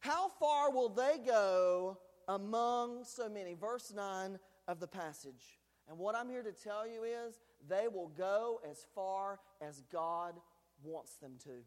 How 0.00 0.28
far 0.38 0.70
will 0.70 0.90
they 0.90 1.16
go 1.24 1.96
among 2.28 3.04
so 3.04 3.30
many? 3.30 3.54
Verse 3.54 3.90
9 3.96 4.38
of 4.68 4.78
the 4.78 4.86
passage. 4.86 5.58
And 5.88 5.96
what 5.98 6.14
I'm 6.14 6.28
here 6.28 6.42
to 6.42 6.52
tell 6.52 6.86
you 6.86 7.04
is 7.04 7.40
they 7.66 7.88
will 7.88 8.08
go 8.08 8.60
as 8.70 8.84
far 8.94 9.40
as 9.62 9.82
God 9.90 10.34
wants 10.82 11.14
them 11.14 11.32
to. 11.44 11.64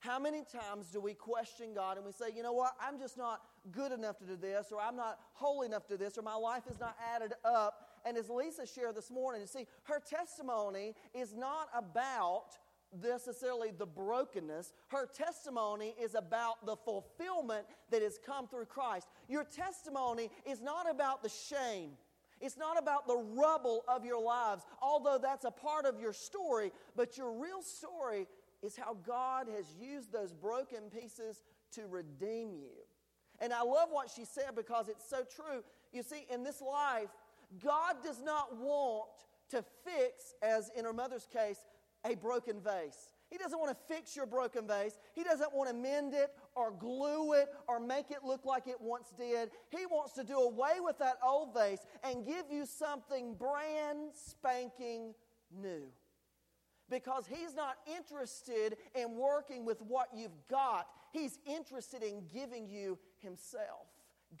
How 0.00 0.18
many 0.18 0.44
times 0.44 0.90
do 0.92 1.00
we 1.00 1.14
question 1.14 1.72
God 1.74 1.96
and 1.96 2.04
we 2.04 2.12
say, 2.12 2.26
you 2.34 2.42
know 2.42 2.52
what, 2.52 2.74
I'm 2.80 2.98
just 2.98 3.16
not 3.16 3.40
good 3.72 3.92
enough 3.92 4.18
to 4.18 4.24
do 4.24 4.36
this, 4.36 4.66
or 4.72 4.80
I'm 4.80 4.96
not 4.96 5.18
holy 5.34 5.66
enough 5.66 5.86
to 5.88 5.96
do 5.96 6.04
this, 6.04 6.18
or 6.18 6.22
my 6.22 6.34
life 6.34 6.62
is 6.70 6.78
not 6.80 6.96
added 7.14 7.32
up? 7.44 7.88
And 8.04 8.16
as 8.16 8.28
Lisa 8.28 8.66
shared 8.66 8.94
this 8.94 9.10
morning, 9.10 9.40
you 9.40 9.46
see, 9.46 9.66
her 9.84 10.00
testimony 10.00 10.94
is 11.14 11.34
not 11.34 11.68
about 11.74 12.56
necessarily 13.02 13.72
the 13.76 13.86
brokenness. 13.86 14.72
Her 14.88 15.06
testimony 15.06 15.94
is 16.00 16.14
about 16.14 16.64
the 16.64 16.76
fulfillment 16.76 17.66
that 17.90 18.02
has 18.02 18.18
come 18.24 18.46
through 18.46 18.66
Christ. 18.66 19.08
Your 19.28 19.44
testimony 19.44 20.30
is 20.48 20.62
not 20.62 20.88
about 20.90 21.22
the 21.22 21.28
shame. 21.28 21.90
It's 22.40 22.56
not 22.56 22.78
about 22.78 23.06
the 23.06 23.16
rubble 23.16 23.82
of 23.88 24.04
your 24.04 24.22
lives, 24.22 24.64
although 24.82 25.18
that's 25.20 25.44
a 25.44 25.50
part 25.50 25.86
of 25.86 25.98
your 25.98 26.12
story, 26.12 26.70
but 26.94 27.16
your 27.16 27.32
real 27.32 27.62
story 27.62 28.26
is 28.62 28.76
how 28.76 28.94
God 29.06 29.48
has 29.48 29.74
used 29.80 30.12
those 30.12 30.32
broken 30.32 30.90
pieces 30.90 31.42
to 31.72 31.86
redeem 31.86 32.52
you. 32.52 32.70
And 33.40 33.52
I 33.52 33.62
love 33.62 33.88
what 33.90 34.10
she 34.14 34.24
said 34.24 34.50
because 34.54 34.88
it's 34.88 35.08
so 35.08 35.24
true. 35.24 35.62
You 35.92 36.02
see, 36.02 36.26
in 36.32 36.42
this 36.44 36.60
life, 36.60 37.08
God 37.62 37.96
does 38.02 38.22
not 38.22 38.56
want 38.56 39.08
to 39.50 39.64
fix, 39.84 40.34
as 40.42 40.70
in 40.76 40.84
her 40.84 40.92
mother's 40.92 41.26
case, 41.32 41.58
a 42.04 42.14
broken 42.16 42.60
vase. 42.60 43.12
He 43.30 43.38
doesn't 43.38 43.58
want 43.58 43.76
to 43.76 43.94
fix 43.94 44.14
your 44.14 44.26
broken 44.26 44.66
vase. 44.68 44.98
He 45.14 45.24
doesn't 45.24 45.52
want 45.52 45.68
to 45.68 45.74
mend 45.74 46.14
it 46.14 46.30
or 46.54 46.70
glue 46.70 47.32
it 47.32 47.48
or 47.66 47.80
make 47.80 48.10
it 48.10 48.18
look 48.24 48.44
like 48.44 48.68
it 48.68 48.80
once 48.80 49.12
did. 49.18 49.50
He 49.70 49.84
wants 49.86 50.12
to 50.14 50.24
do 50.24 50.38
away 50.38 50.74
with 50.80 50.98
that 50.98 51.16
old 51.24 51.52
vase 51.52 51.84
and 52.04 52.24
give 52.24 52.44
you 52.50 52.66
something 52.66 53.34
brand 53.34 54.10
spanking 54.14 55.14
new. 55.50 55.82
Because 56.90 57.26
He's 57.26 57.54
not 57.54 57.76
interested 57.96 58.76
in 58.94 59.16
working 59.16 59.64
with 59.64 59.80
what 59.82 60.08
you've 60.14 60.46
got, 60.48 60.86
He's 61.12 61.38
interested 61.46 62.02
in 62.02 62.22
giving 62.32 62.68
you 62.68 62.98
Himself. 63.18 63.86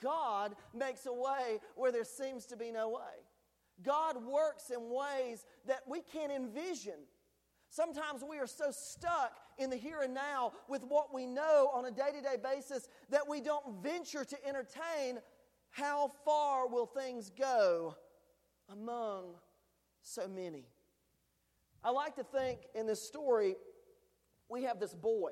God 0.00 0.54
makes 0.74 1.06
a 1.06 1.12
way 1.12 1.58
where 1.74 1.92
there 1.92 2.04
seems 2.04 2.46
to 2.46 2.56
be 2.56 2.70
no 2.70 2.90
way. 2.90 3.24
God 3.82 4.24
works 4.24 4.70
in 4.70 4.90
ways 4.90 5.44
that 5.66 5.80
we 5.86 6.00
can't 6.00 6.32
envision. 6.32 6.94
Sometimes 7.68 8.22
we 8.28 8.38
are 8.38 8.46
so 8.46 8.70
stuck 8.70 9.32
in 9.58 9.70
the 9.70 9.76
here 9.76 10.00
and 10.02 10.14
now 10.14 10.52
with 10.68 10.82
what 10.84 11.12
we 11.12 11.26
know 11.26 11.70
on 11.74 11.84
a 11.84 11.90
day 11.90 12.10
to 12.14 12.20
day 12.20 12.36
basis 12.42 12.88
that 13.10 13.28
we 13.28 13.40
don't 13.40 13.82
venture 13.82 14.24
to 14.24 14.46
entertain 14.46 15.18
how 15.70 16.10
far 16.24 16.68
will 16.68 16.86
things 16.86 17.30
go 17.30 17.94
among 18.70 19.34
so 20.02 20.28
many. 20.28 20.64
I 21.86 21.90
like 21.90 22.16
to 22.16 22.24
think 22.24 22.58
in 22.74 22.84
this 22.84 23.00
story, 23.00 23.54
we 24.48 24.64
have 24.64 24.80
this 24.80 24.92
boy, 24.92 25.30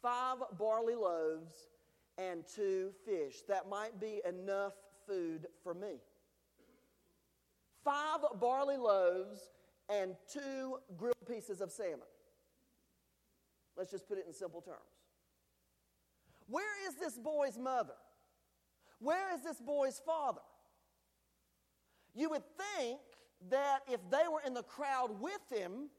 five 0.00 0.36
barley 0.56 0.94
loaves 0.94 1.52
and 2.16 2.44
two 2.54 2.92
fish. 3.04 3.42
That 3.48 3.68
might 3.68 4.00
be 4.00 4.22
enough 4.24 4.74
food 5.04 5.48
for 5.64 5.74
me. 5.74 5.96
Five 7.84 8.20
barley 8.38 8.76
loaves 8.76 9.50
and 9.88 10.14
two 10.32 10.78
grilled 10.96 11.26
pieces 11.28 11.60
of 11.60 11.72
salmon. 11.72 12.06
Let's 13.76 13.90
just 13.90 14.08
put 14.08 14.16
it 14.16 14.26
in 14.28 14.32
simple 14.32 14.60
terms. 14.60 14.78
Where 16.46 16.88
is 16.88 16.94
this 16.94 17.18
boy's 17.18 17.58
mother? 17.58 17.94
Where 19.00 19.34
is 19.34 19.42
this 19.42 19.60
boy's 19.60 20.00
father? 20.06 20.40
You 22.14 22.30
would 22.30 22.44
think 22.56 23.00
that 23.50 23.80
if 23.88 24.00
they 24.10 24.28
were 24.30 24.40
in 24.46 24.54
the 24.54 24.62
crowd 24.62 25.20
with 25.20 25.40
him, 25.50 25.90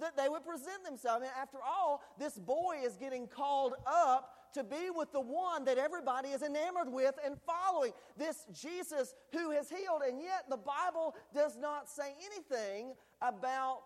that 0.00 0.16
they 0.16 0.28
would 0.28 0.44
present 0.44 0.84
themselves. 0.84 1.22
Mean, 1.22 1.30
after 1.40 1.58
all, 1.66 2.02
this 2.18 2.38
boy 2.38 2.76
is 2.84 2.96
getting 2.96 3.26
called 3.26 3.74
up 3.86 4.32
to 4.54 4.64
be 4.64 4.90
with 4.94 5.12
the 5.12 5.20
one 5.20 5.64
that 5.64 5.78
everybody 5.78 6.30
is 6.30 6.42
enamored 6.42 6.90
with 6.90 7.14
and 7.24 7.36
following. 7.46 7.92
This 8.16 8.46
Jesus 8.52 9.14
who 9.32 9.50
has 9.50 9.68
healed. 9.68 10.02
And 10.06 10.20
yet, 10.20 10.44
the 10.48 10.56
Bible 10.56 11.14
does 11.34 11.56
not 11.56 11.88
say 11.88 12.14
anything 12.24 12.94
about 13.20 13.84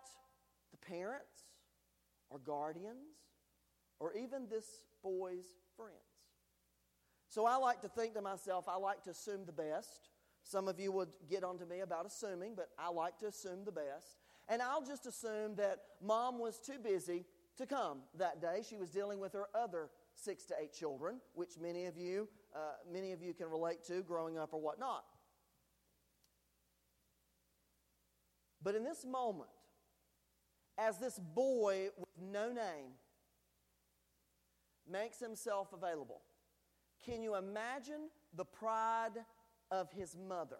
the 0.71 0.77
parents 0.77 1.43
or 2.29 2.39
guardians 2.39 3.17
or 3.99 4.13
even 4.13 4.47
this 4.49 4.65
boy's 5.03 5.45
friends. 5.75 5.95
So 7.27 7.45
I 7.45 7.55
like 7.55 7.81
to 7.81 7.87
think 7.87 8.15
to 8.15 8.21
myself, 8.21 8.65
I 8.67 8.77
like 8.77 9.03
to 9.03 9.11
assume 9.11 9.45
the 9.45 9.53
best. 9.53 10.09
Some 10.43 10.67
of 10.67 10.79
you 10.79 10.91
would 10.91 11.09
get 11.29 11.43
onto 11.43 11.65
me 11.65 11.81
about 11.81 12.05
assuming, 12.05 12.55
but 12.55 12.69
I 12.77 12.89
like 12.89 13.17
to 13.19 13.27
assume 13.27 13.63
the 13.63 13.71
best. 13.71 14.17
And 14.49 14.61
I'll 14.61 14.83
just 14.83 15.05
assume 15.05 15.55
that 15.55 15.79
mom 16.01 16.39
was 16.39 16.59
too 16.59 16.79
busy 16.83 17.25
to 17.57 17.65
come 17.65 17.99
that 18.17 18.41
day. 18.41 18.63
She 18.67 18.77
was 18.77 18.89
dealing 18.89 19.19
with 19.19 19.33
her 19.33 19.45
other 19.55 19.89
six 20.15 20.45
to 20.45 20.55
eight 20.61 20.73
children, 20.73 21.21
which 21.33 21.51
many 21.61 21.85
of 21.85 21.97
you, 21.97 22.27
uh, 22.55 22.73
many 22.91 23.11
of 23.11 23.21
you 23.21 23.33
can 23.33 23.49
relate 23.49 23.83
to 23.85 24.01
growing 24.01 24.37
up 24.37 24.53
or 24.53 24.59
whatnot. 24.59 25.03
But 28.63 28.75
in 28.75 28.83
this 28.83 29.05
moment, 29.05 29.49
as 30.77 30.97
this 30.97 31.19
boy 31.19 31.89
with 31.97 32.31
no 32.31 32.51
name 32.51 32.93
makes 34.89 35.19
himself 35.19 35.73
available, 35.73 36.21
can 37.05 37.23
you 37.23 37.35
imagine 37.35 38.09
the 38.35 38.45
pride 38.45 39.23
of 39.71 39.91
his 39.91 40.15
mother? 40.27 40.57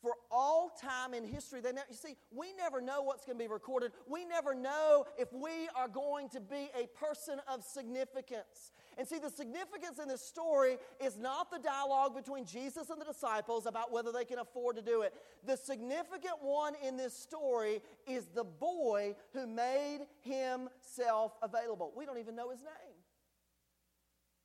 for 0.00 0.12
all 0.30 0.70
time 0.80 1.12
in 1.14 1.24
history. 1.24 1.60
They 1.60 1.72
never, 1.72 1.86
you 1.90 1.96
see, 1.96 2.16
we 2.30 2.52
never 2.56 2.80
know 2.80 3.02
what's 3.02 3.24
going 3.24 3.36
to 3.36 3.44
be 3.44 3.48
recorded. 3.48 3.92
We 4.06 4.24
never 4.24 4.54
know 4.54 5.06
if 5.18 5.32
we 5.32 5.68
are 5.74 5.88
going 5.88 6.28
to 6.30 6.40
be 6.40 6.70
a 6.78 6.86
person 6.98 7.40
of 7.52 7.64
significance. 7.64 8.72
And 8.96 9.06
see, 9.06 9.18
the 9.18 9.30
significance 9.30 9.98
in 10.00 10.08
this 10.08 10.22
story 10.22 10.78
is 11.04 11.18
not 11.18 11.50
the 11.50 11.58
dialogue 11.58 12.14
between 12.14 12.44
Jesus 12.44 12.90
and 12.90 13.00
the 13.00 13.04
disciples 13.04 13.66
about 13.66 13.92
whether 13.92 14.12
they 14.12 14.24
can 14.24 14.38
afford 14.38 14.76
to 14.76 14.82
do 14.82 15.02
it. 15.02 15.14
The 15.46 15.56
significant 15.56 16.42
one 16.42 16.74
in 16.86 16.96
this 16.96 17.16
story 17.16 17.80
is 18.06 18.26
the 18.34 18.44
boy 18.44 19.16
who 19.32 19.46
made 19.46 20.00
himself 20.20 21.32
available. 21.42 21.92
We 21.96 22.06
don't 22.06 22.18
even 22.18 22.36
know 22.36 22.50
his 22.50 22.60
name, 22.60 22.96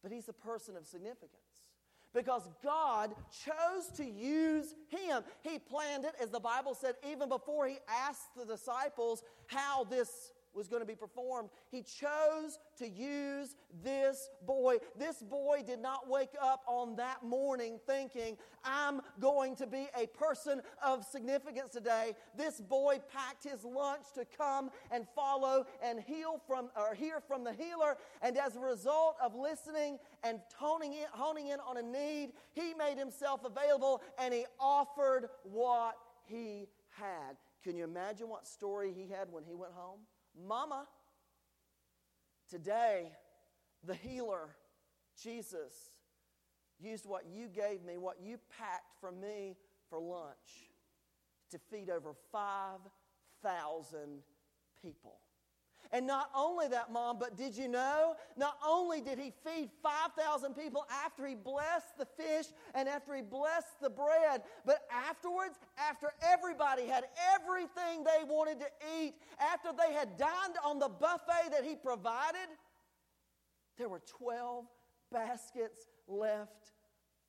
but 0.01 0.11
he's 0.11 0.29
a 0.29 0.33
person 0.33 0.75
of 0.75 0.85
significance 0.85 1.52
because 2.13 2.47
God 2.63 3.13
chose 3.45 3.87
to 3.97 4.05
use 4.05 4.75
him. 4.89 5.23
He 5.41 5.59
planned 5.59 6.05
it, 6.05 6.13
as 6.21 6.29
the 6.29 6.39
Bible 6.39 6.75
said, 6.75 6.95
even 7.09 7.29
before 7.29 7.67
he 7.67 7.77
asked 7.87 8.35
the 8.37 8.45
disciples 8.45 9.23
how 9.47 9.83
this 9.85 10.31
was 10.55 10.67
going 10.67 10.81
to 10.81 10.87
be 10.87 10.95
performed. 10.95 11.49
He 11.71 11.81
chose 11.81 12.59
to 12.77 12.87
use 12.87 13.55
this 13.83 14.29
boy. 14.45 14.77
This 14.97 15.21
boy 15.21 15.63
did 15.65 15.79
not 15.79 16.09
wake 16.09 16.33
up 16.41 16.63
on 16.67 16.95
that 16.97 17.23
morning 17.23 17.79
thinking, 17.87 18.37
I'm 18.63 19.01
going 19.19 19.55
to 19.57 19.67
be 19.67 19.87
a 19.97 20.07
person 20.07 20.61
of 20.83 21.03
significance 21.05 21.71
today. 21.71 22.13
This 22.37 22.61
boy 22.61 22.99
packed 23.11 23.43
his 23.43 23.63
lunch 23.63 24.05
to 24.15 24.25
come 24.37 24.69
and 24.91 25.05
follow 25.15 25.65
and 25.83 25.99
heal 25.99 26.41
from 26.47 26.69
or 26.75 26.93
hear 26.95 27.19
from 27.19 27.43
the 27.43 27.53
healer. 27.53 27.97
And 28.21 28.37
as 28.37 28.55
a 28.55 28.59
result 28.59 29.17
of 29.21 29.35
listening 29.35 29.99
and 30.23 30.39
honing 30.55 30.93
in, 30.93 31.05
honing 31.11 31.47
in 31.47 31.59
on 31.59 31.77
a 31.77 31.83
need, 31.83 32.31
he 32.53 32.73
made 32.73 32.97
himself 32.97 33.41
available 33.43 34.01
and 34.17 34.33
he 34.33 34.45
offered 34.59 35.29
what 35.43 35.95
he 36.25 36.67
had. 36.91 37.35
Can 37.63 37.77
you 37.77 37.83
imagine 37.83 38.29
what 38.29 38.45
story 38.45 38.93
he 38.93 39.07
had 39.11 39.31
when 39.31 39.43
he 39.43 39.53
went 39.53 39.73
home? 39.73 39.99
Mama, 40.35 40.87
today 42.49 43.11
the 43.85 43.95
healer, 43.95 44.55
Jesus, 45.21 45.73
used 46.79 47.05
what 47.05 47.25
you 47.31 47.47
gave 47.47 47.83
me, 47.83 47.97
what 47.97 48.17
you 48.21 48.39
packed 48.57 48.99
for 48.99 49.11
me 49.11 49.55
for 49.89 49.99
lunch 49.99 50.71
to 51.51 51.59
feed 51.71 51.89
over 51.89 52.13
5,000 52.31 54.23
people. 54.81 55.19
And 55.91 56.07
not 56.07 56.29
only 56.35 56.67
that, 56.69 56.91
Mom, 56.91 57.19
but 57.19 57.37
did 57.37 57.55
you 57.55 57.67
know? 57.67 58.15
Not 58.35 58.57
only 58.65 59.01
did 59.01 59.19
he 59.19 59.31
feed 59.45 59.69
5,000 59.83 60.55
people 60.55 60.85
after 61.05 61.25
he 61.27 61.35
blessed 61.35 61.97
the 61.97 62.05
fish 62.05 62.45
and 62.73 62.89
after 62.89 63.13
he 63.15 63.21
blessed 63.21 63.79
the 63.81 63.89
bread, 63.89 64.41
but 64.65 64.79
afterwards, 64.91 65.59
after 65.77 66.11
everybody 66.21 66.87
had 66.87 67.05
everything 67.35 68.03
they 68.03 68.23
wanted 68.27 68.59
to 68.59 68.67
eat, 68.99 69.13
after 69.39 69.69
they 69.71 69.93
had 69.93 70.17
dined 70.17 70.55
on 70.65 70.79
the 70.79 70.89
buffet 70.89 71.51
that 71.51 71.63
he 71.63 71.75
provided, 71.75 72.47
there 73.77 73.89
were 73.89 74.01
12 74.17 74.65
baskets 75.11 75.89
left 76.07 76.71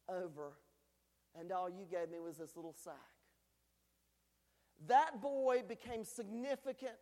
over. 0.09 0.53
And 1.39 1.51
all 1.53 1.69
you 1.69 1.85
gave 1.91 2.11
me 2.11 2.21
was 2.21 2.39
this 2.39 2.57
little 2.57 2.75
sack. 2.75 2.95
That 4.87 5.21
boy 5.21 5.63
became 5.67 6.05
significant 6.05 6.93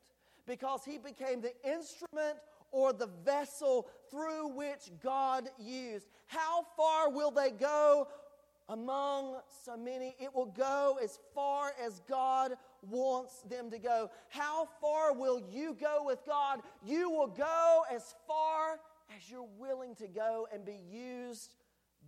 because 0.47 0.85
he 0.85 0.99
became 0.99 1.41
the 1.41 1.53
instrument 1.65 2.39
or 2.71 2.93
the 2.93 3.09
vessel 3.25 3.89
through 4.11 4.49
which 4.49 4.91
God 5.03 5.49
used. 5.59 6.09
How 6.27 6.65
far 6.77 7.11
will 7.11 7.31
they 7.31 7.51
go 7.51 8.09
among 8.69 9.37
so 9.65 9.77
many? 9.77 10.17
It 10.19 10.35
will 10.35 10.47
go 10.47 10.99
as 11.03 11.19
far 11.35 11.73
as 11.85 12.01
God 12.09 12.53
wants 12.83 13.43
them 13.43 13.71
to 13.71 13.79
go. 13.79 14.11
How 14.29 14.69
far 14.81 15.13
will 15.15 15.41
you 15.51 15.77
go 15.79 16.03
with 16.05 16.25
God? 16.27 16.61
You 16.85 17.11
will 17.11 17.29
go 17.29 17.83
as 17.93 18.15
far 18.27 18.81
as 19.15 19.31
you're 19.31 19.49
willing 19.59 19.95
to 19.97 20.09
go 20.09 20.49
and 20.53 20.65
be 20.65 20.79
used 20.91 21.55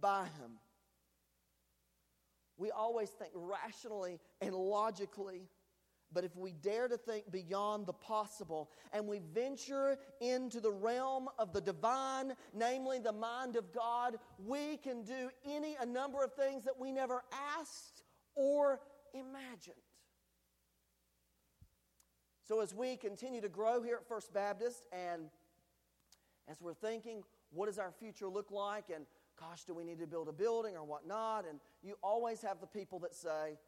by 0.00 0.24
Him. 0.24 0.58
We 2.56 2.70
always 2.70 3.10
think 3.10 3.32
rationally 3.34 4.20
and 4.40 4.54
logically 4.54 5.48
But 6.14 6.25
if 6.25 6.37
we 6.37 6.52
dare 6.52 6.87
to 6.87 6.97
think 6.97 7.30
beyond 7.33 7.87
the 7.87 7.92
possible 7.92 8.71
and 8.92 9.06
we 9.09 9.21
venture 9.35 9.99
into 10.21 10.61
the 10.61 10.71
realm 10.71 11.28
of 11.38 11.52
the 11.52 11.61
divine, 11.61 12.35
namely 12.54 13.00
the 13.00 13.12
mind 13.12 13.56
of 13.56 13.73
God, 13.73 14.16
we 14.38 14.76
can 14.76 15.02
do 15.02 15.28
any 15.44 15.76
a 15.80 15.85
number 15.85 16.23
of 16.23 16.33
things 16.35 16.64
that 16.64 16.78
we 16.78 16.92
never 16.92 17.25
asked 17.59 18.04
or 18.37 18.80
imagined. 19.12 19.75
So 22.47 22.61
as 22.61 22.73
we 22.75 22.97
continue 22.97 23.40
to 23.40 23.49
grow 23.49 23.83
here 23.83 23.97
at 23.97 24.06
First 24.06 24.33
Baptist 24.33 24.87
and 24.92 25.23
as 26.47 26.61
we're 26.61 26.75
thinking, 26.75 27.23
what 27.50 27.66
does 27.66 27.78
our 27.78 27.90
future 27.90 28.28
look 28.28 28.50
like? 28.50 28.85
And 28.94 29.06
gosh, 29.40 29.64
do 29.64 29.75
we 29.75 29.83
need 29.83 29.99
to 29.99 30.06
build 30.06 30.28
a 30.28 30.33
building 30.33 30.76
or 30.76 30.85
whatnot? 30.85 31.47
And 31.49 31.59
you 31.83 31.97
always 32.02 32.42
have 32.42 32.61
the 32.61 32.66
people 32.66 32.99
that 33.00 33.14
say, 33.14 33.59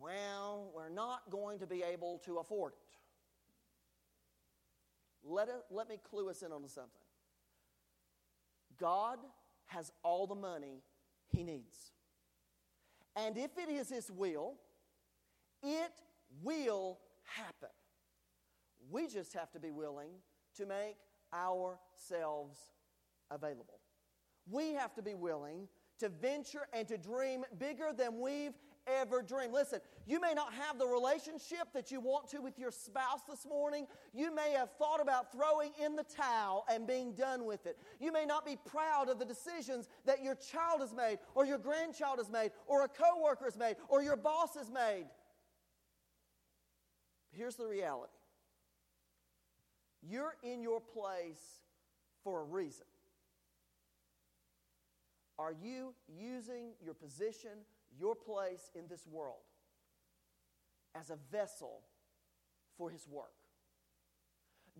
well, 0.00 0.70
we're 0.74 0.88
not 0.88 1.30
going 1.30 1.58
to 1.60 1.66
be 1.66 1.82
able 1.82 2.20
to 2.24 2.38
afford 2.38 2.72
it. 2.72 2.78
Let, 5.24 5.48
it, 5.48 5.54
let 5.70 5.88
me 5.88 5.98
clue 6.02 6.28
us 6.28 6.42
in 6.42 6.52
on 6.52 6.68
something. 6.68 6.90
God 8.78 9.18
has 9.66 9.92
all 10.02 10.26
the 10.26 10.34
money 10.34 10.82
he 11.28 11.44
needs. 11.44 11.92
And 13.14 13.36
if 13.36 13.56
it 13.56 13.68
is 13.68 13.88
his 13.88 14.10
will, 14.10 14.54
it 15.62 15.92
will 16.42 16.98
happen. 17.24 17.68
We 18.90 19.06
just 19.06 19.32
have 19.34 19.52
to 19.52 19.60
be 19.60 19.70
willing 19.70 20.10
to 20.56 20.66
make 20.66 20.96
ourselves 21.32 22.58
available. 23.30 23.80
We 24.50 24.72
have 24.74 24.94
to 24.94 25.02
be 25.02 25.14
willing 25.14 25.68
to 26.00 26.08
venture 26.08 26.66
and 26.72 26.88
to 26.88 26.98
dream 26.98 27.44
bigger 27.58 27.92
than 27.96 28.20
we've 28.20 28.54
ever 28.86 29.22
dreamed. 29.22 29.52
Listen, 29.52 29.80
you 30.06 30.20
may 30.20 30.34
not 30.34 30.52
have 30.54 30.78
the 30.78 30.86
relationship 30.86 31.68
that 31.74 31.90
you 31.90 32.00
want 32.00 32.28
to 32.30 32.40
with 32.40 32.58
your 32.58 32.70
spouse 32.70 33.20
this 33.28 33.46
morning. 33.46 33.86
You 34.12 34.34
may 34.34 34.52
have 34.52 34.70
thought 34.78 35.00
about 35.00 35.32
throwing 35.32 35.70
in 35.82 35.96
the 35.96 36.04
towel 36.04 36.64
and 36.70 36.86
being 36.86 37.14
done 37.14 37.44
with 37.44 37.66
it. 37.66 37.78
You 38.00 38.12
may 38.12 38.24
not 38.24 38.44
be 38.44 38.56
proud 38.66 39.08
of 39.08 39.18
the 39.18 39.24
decisions 39.24 39.88
that 40.04 40.22
your 40.22 40.34
child 40.34 40.80
has 40.80 40.94
made, 40.94 41.18
or 41.34 41.44
your 41.44 41.58
grandchild 41.58 42.18
has 42.18 42.30
made, 42.30 42.50
or 42.66 42.84
a 42.84 42.88
coworker 42.88 43.44
has 43.44 43.56
made, 43.56 43.76
or 43.88 44.02
your 44.02 44.16
boss 44.16 44.54
has 44.54 44.70
made. 44.70 45.06
Here's 47.30 47.56
the 47.56 47.66
reality 47.66 48.12
you're 50.02 50.34
in 50.42 50.62
your 50.62 50.80
place 50.80 51.62
for 52.24 52.40
a 52.40 52.44
reason. 52.44 52.86
Are 55.38 55.52
you 55.52 55.94
using 56.08 56.72
your 56.84 56.94
position, 56.94 57.50
your 57.98 58.14
place 58.14 58.70
in 58.74 58.88
this 58.88 59.06
world 59.06 59.42
as 60.94 61.10
a 61.10 61.18
vessel 61.30 61.80
for 62.76 62.90
His 62.90 63.06
work? 63.08 63.32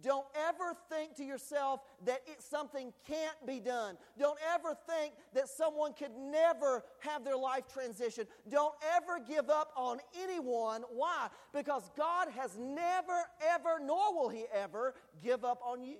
Don't 0.01 0.27
ever 0.49 0.75
think 0.89 1.17
to 1.17 1.25
yourself 1.25 1.81
that 2.07 2.23
it, 2.27 2.41
something 2.43 2.93
can't 3.07 3.37
be 3.47 3.61
done. 3.61 3.99
Don't 4.19 4.39
ever 4.55 4.75
think 4.89 5.13
that 5.35 5.49
someone 5.49 5.93
could 5.93 6.13
never 6.17 6.83
have 7.01 7.25
their 7.25 7.37
life 7.37 7.65
transition. 7.73 8.27
Don't 8.49 8.75
ever 8.97 9.23
give 9.23 9.51
up 9.51 9.71
on 9.77 9.99
anyone. 10.19 10.83
Why? 10.91 11.29
Because 11.53 11.91
God 11.97 12.29
has 12.31 12.57
never, 12.59 13.21
ever, 13.47 13.81
nor 13.85 14.15
will 14.15 14.31
He 14.31 14.47
ever 14.55 14.95
give 15.23 15.45
up 15.45 15.61
on 15.63 15.85
you. 15.85 15.99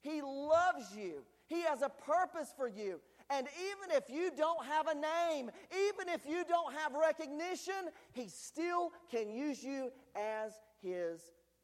He 0.00 0.22
loves 0.22 0.94
you, 0.96 1.24
He 1.46 1.62
has 1.62 1.82
a 1.82 1.88
purpose 1.88 2.52
for 2.56 2.68
you. 2.68 3.00
And 3.30 3.46
even 3.46 3.96
if 3.96 4.10
you 4.10 4.30
don't 4.36 4.64
have 4.66 4.86
a 4.86 4.94
name, 4.94 5.50
even 5.72 6.08
if 6.08 6.26
you 6.26 6.44
don't 6.46 6.74
have 6.74 6.92
recognition, 6.94 7.88
He 8.12 8.28
still 8.28 8.92
can 9.10 9.30
use 9.30 9.62
you 9.62 9.90
as 10.14 10.52
His 10.82 11.20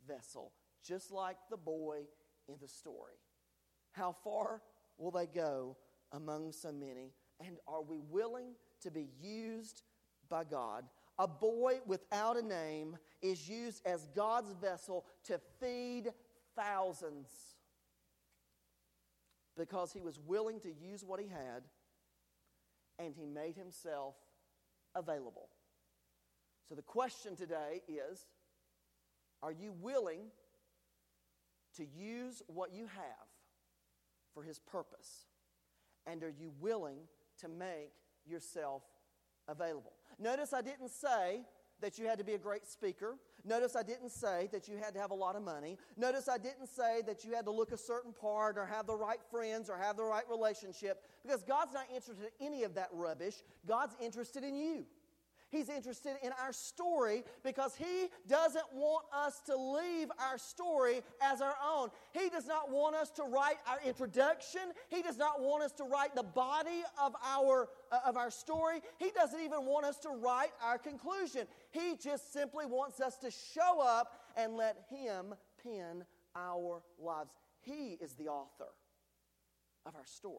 vessel, 0.09 0.53
just 0.87 1.13
like 1.13 1.37
the 1.51 1.57
boy 1.57 2.01
in 2.49 2.55
the 2.61 2.69
story. 2.69 3.15
How 3.93 4.13
far 4.13 4.63
will 4.99 5.11
they 5.11 5.27
go 5.27 5.77
among 6.13 6.53
so 6.53 6.73
many? 6.73 7.13
And 7.45 7.59
are 7.67 7.83
we 7.83 7.99
willing 7.99 8.55
to 8.83 8.91
be 8.91 9.09
used 9.21 9.83
by 10.29 10.45
God? 10.45 10.85
A 11.19 11.29
boy 11.29 11.81
without 11.87 12.39
a 12.39 12.43
name 12.43 12.97
is 13.21 13.49
used 13.49 13.87
as 13.87 14.07
God's 14.15 14.53
vessel 14.53 15.05
to 15.25 15.39
feed 15.61 16.13
thousands 16.57 17.29
because 19.61 19.93
he 19.93 20.01
was 20.01 20.19
willing 20.27 20.59
to 20.59 20.73
use 20.73 21.05
what 21.05 21.21
he 21.21 21.29
had 21.29 21.65
and 22.99 23.15
he 23.15 23.27
made 23.27 23.57
himself 23.57 24.15
available. 24.95 25.51
So 26.67 26.75
the 26.75 26.83
question 26.83 27.37
today 27.37 27.83
is 27.87 28.27
are 29.43 29.53
you 29.53 29.75
willing 29.81 30.31
to 31.77 31.85
use 31.85 32.43
what 32.47 32.73
you 32.73 32.87
have 32.87 33.29
for 34.33 34.43
His 34.43 34.59
purpose? 34.59 35.27
And 36.07 36.23
are 36.23 36.33
you 36.41 36.53
willing 36.59 37.01
to 37.41 37.49
make 37.49 37.93
yourself 38.27 38.83
available? 39.47 39.93
Notice 40.19 40.55
I 40.55 40.63
didn't 40.63 40.91
say 40.91 41.43
that 41.81 41.99
you 41.99 42.07
had 42.07 42.19
to 42.19 42.25
be 42.25 42.35
a 42.35 42.39
great 42.39 42.67
speaker. 42.67 43.17
Notice 43.45 43.75
I 43.77 43.83
didn't 43.83 44.11
say 44.11 44.49
that 44.53 44.69
you 44.69 44.77
had 44.77 44.95
to 44.95 45.01
have 45.01 45.11
a 45.11 45.15
lot 45.15 45.37
of 45.37 45.43
money. 45.43 45.79
Notice 45.97 46.29
I 46.29 46.39
didn't 46.39 46.69
say 46.69 47.03
that 47.07 47.25
you 47.25 47.35
had 47.35 47.45
to 47.47 47.51
look 47.51 47.73
a 47.73 47.77
certain 47.77 48.13
part 48.13 48.59
or 48.59 48.67
have 48.67 48.87
the 48.87 48.95
right 48.95 49.21
friends 49.31 49.71
or 49.71 49.79
have 49.79 49.97
the 49.97 50.05
right 50.05 50.29
relationship 50.29 51.03
because 51.23 51.43
God's 51.43 51.73
not 51.73 51.87
interested 51.95 52.27
in 52.39 52.47
any 52.47 52.65
of 52.65 52.75
that 52.75 52.89
rubbish. 52.93 53.37
God's 53.67 53.95
interested 54.01 54.45
in 54.45 54.57
you. 54.57 54.85
He's 55.51 55.69
interested 55.69 56.15
in 56.23 56.31
our 56.41 56.53
story 56.53 57.25
because 57.43 57.75
He 57.75 58.09
doesn't 58.29 58.67
want 58.73 59.05
us 59.13 59.41
to 59.47 59.57
leave 59.57 60.09
our 60.21 60.39
story 60.39 61.03
as 61.21 61.41
our 61.41 61.57
own. 61.75 61.89
He 62.13 62.29
does 62.29 62.47
not 62.47 62.71
want 62.71 62.95
us 62.95 63.11
to 63.11 63.25
write 63.25 63.57
our 63.67 63.79
introduction. 63.85 64.61
He 64.89 65.03
does 65.03 65.19
not 65.19 65.41
want 65.41 65.65
us 65.65 65.73
to 65.73 65.85
write 65.85 66.15
the 66.15 66.23
body 66.23 66.83
of 67.03 67.17
our, 67.25 67.69
uh, 67.91 67.99
of 68.07 68.17
our 68.17 68.31
story. 68.31 68.81
He 68.99 69.11
doesn't 69.11 69.41
even 69.41 69.67
want 69.67 69.85
us 69.87 69.99
to 69.99 70.11
write 70.11 70.53
our 70.63 70.79
conclusion. 70.79 71.49
He 71.71 71.97
just 71.97 72.33
simply 72.33 72.67
wants 72.67 73.01
us 73.01 73.17
to 73.19 73.31
show 73.31 73.81
up 73.81 74.21
and 74.37 74.57
let 74.57 74.77
Him 74.89 75.35
pen 75.63 76.05
our 76.35 76.83
lives. 76.99 77.31
He 77.61 77.97
is 78.01 78.15
the 78.15 78.29
author 78.29 78.73
of 79.87 79.95
our 79.95 80.07
story. 80.07 80.37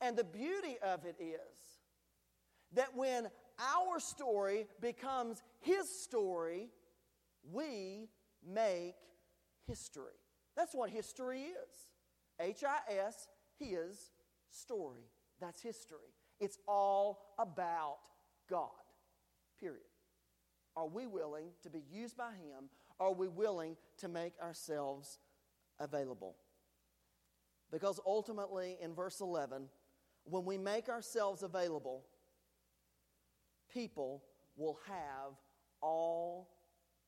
And 0.00 0.16
the 0.16 0.24
beauty 0.24 0.76
of 0.82 1.04
it 1.04 1.16
is 1.20 1.80
that 2.74 2.94
when 2.94 3.28
our 3.58 3.98
story 3.98 4.66
becomes 4.80 5.42
his 5.60 5.88
story, 5.88 6.68
we 7.50 8.08
make 8.46 8.94
history. 9.66 10.04
That's 10.56 10.74
what 10.74 10.90
history 10.90 11.42
is. 11.42 11.88
H 12.40 12.62
I 12.64 12.78
S, 13.06 13.28
his 13.58 14.10
story. 14.50 15.10
That's 15.40 15.60
history. 15.60 16.12
It's 16.40 16.58
all 16.68 17.34
about 17.38 17.98
God, 18.48 18.68
period. 19.58 19.82
Are 20.78 20.86
we 20.86 21.08
willing 21.08 21.48
to 21.64 21.70
be 21.70 21.82
used 21.92 22.16
by 22.16 22.30
him? 22.30 22.70
Are 23.00 23.12
we 23.12 23.26
willing 23.26 23.76
to 23.96 24.06
make 24.06 24.34
ourselves 24.40 25.18
available? 25.80 26.36
Because 27.72 27.98
ultimately, 28.06 28.76
in 28.80 28.94
verse 28.94 29.20
11, 29.20 29.64
when 30.22 30.44
we 30.44 30.56
make 30.56 30.88
ourselves 30.88 31.42
available, 31.42 32.04
people 33.74 34.22
will 34.56 34.78
have 34.86 35.32
all 35.80 36.48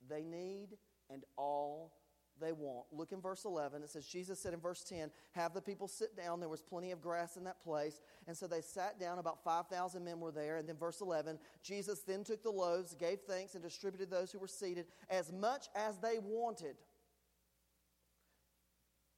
they 0.08 0.24
need 0.24 0.70
and 1.08 1.22
all 1.36 1.92
they 2.40 2.52
want. 2.52 2.86
Look 2.92 3.12
in 3.12 3.20
verse 3.20 3.44
11. 3.44 3.82
It 3.82 3.90
says, 3.90 4.06
Jesus 4.06 4.40
said 4.40 4.54
in 4.54 4.60
verse 4.60 4.82
10, 4.82 5.10
Have 5.32 5.54
the 5.54 5.60
people 5.60 5.88
sit 5.88 6.16
down. 6.16 6.40
There 6.40 6.48
was 6.48 6.62
plenty 6.62 6.90
of 6.90 7.00
grass 7.00 7.36
in 7.36 7.44
that 7.44 7.62
place. 7.62 8.00
And 8.26 8.36
so 8.36 8.46
they 8.46 8.60
sat 8.60 8.98
down. 8.98 9.18
About 9.18 9.44
5,000 9.44 10.04
men 10.04 10.20
were 10.20 10.32
there. 10.32 10.56
And 10.56 10.68
then 10.68 10.76
verse 10.76 11.00
11, 11.00 11.38
Jesus 11.62 12.00
then 12.00 12.24
took 12.24 12.42
the 12.42 12.50
loaves, 12.50 12.94
gave 12.94 13.20
thanks, 13.20 13.54
and 13.54 13.62
distributed 13.62 14.10
those 14.10 14.32
who 14.32 14.38
were 14.38 14.48
seated 14.48 14.86
as 15.08 15.32
much 15.32 15.68
as 15.74 15.98
they 15.98 16.18
wanted. 16.22 16.76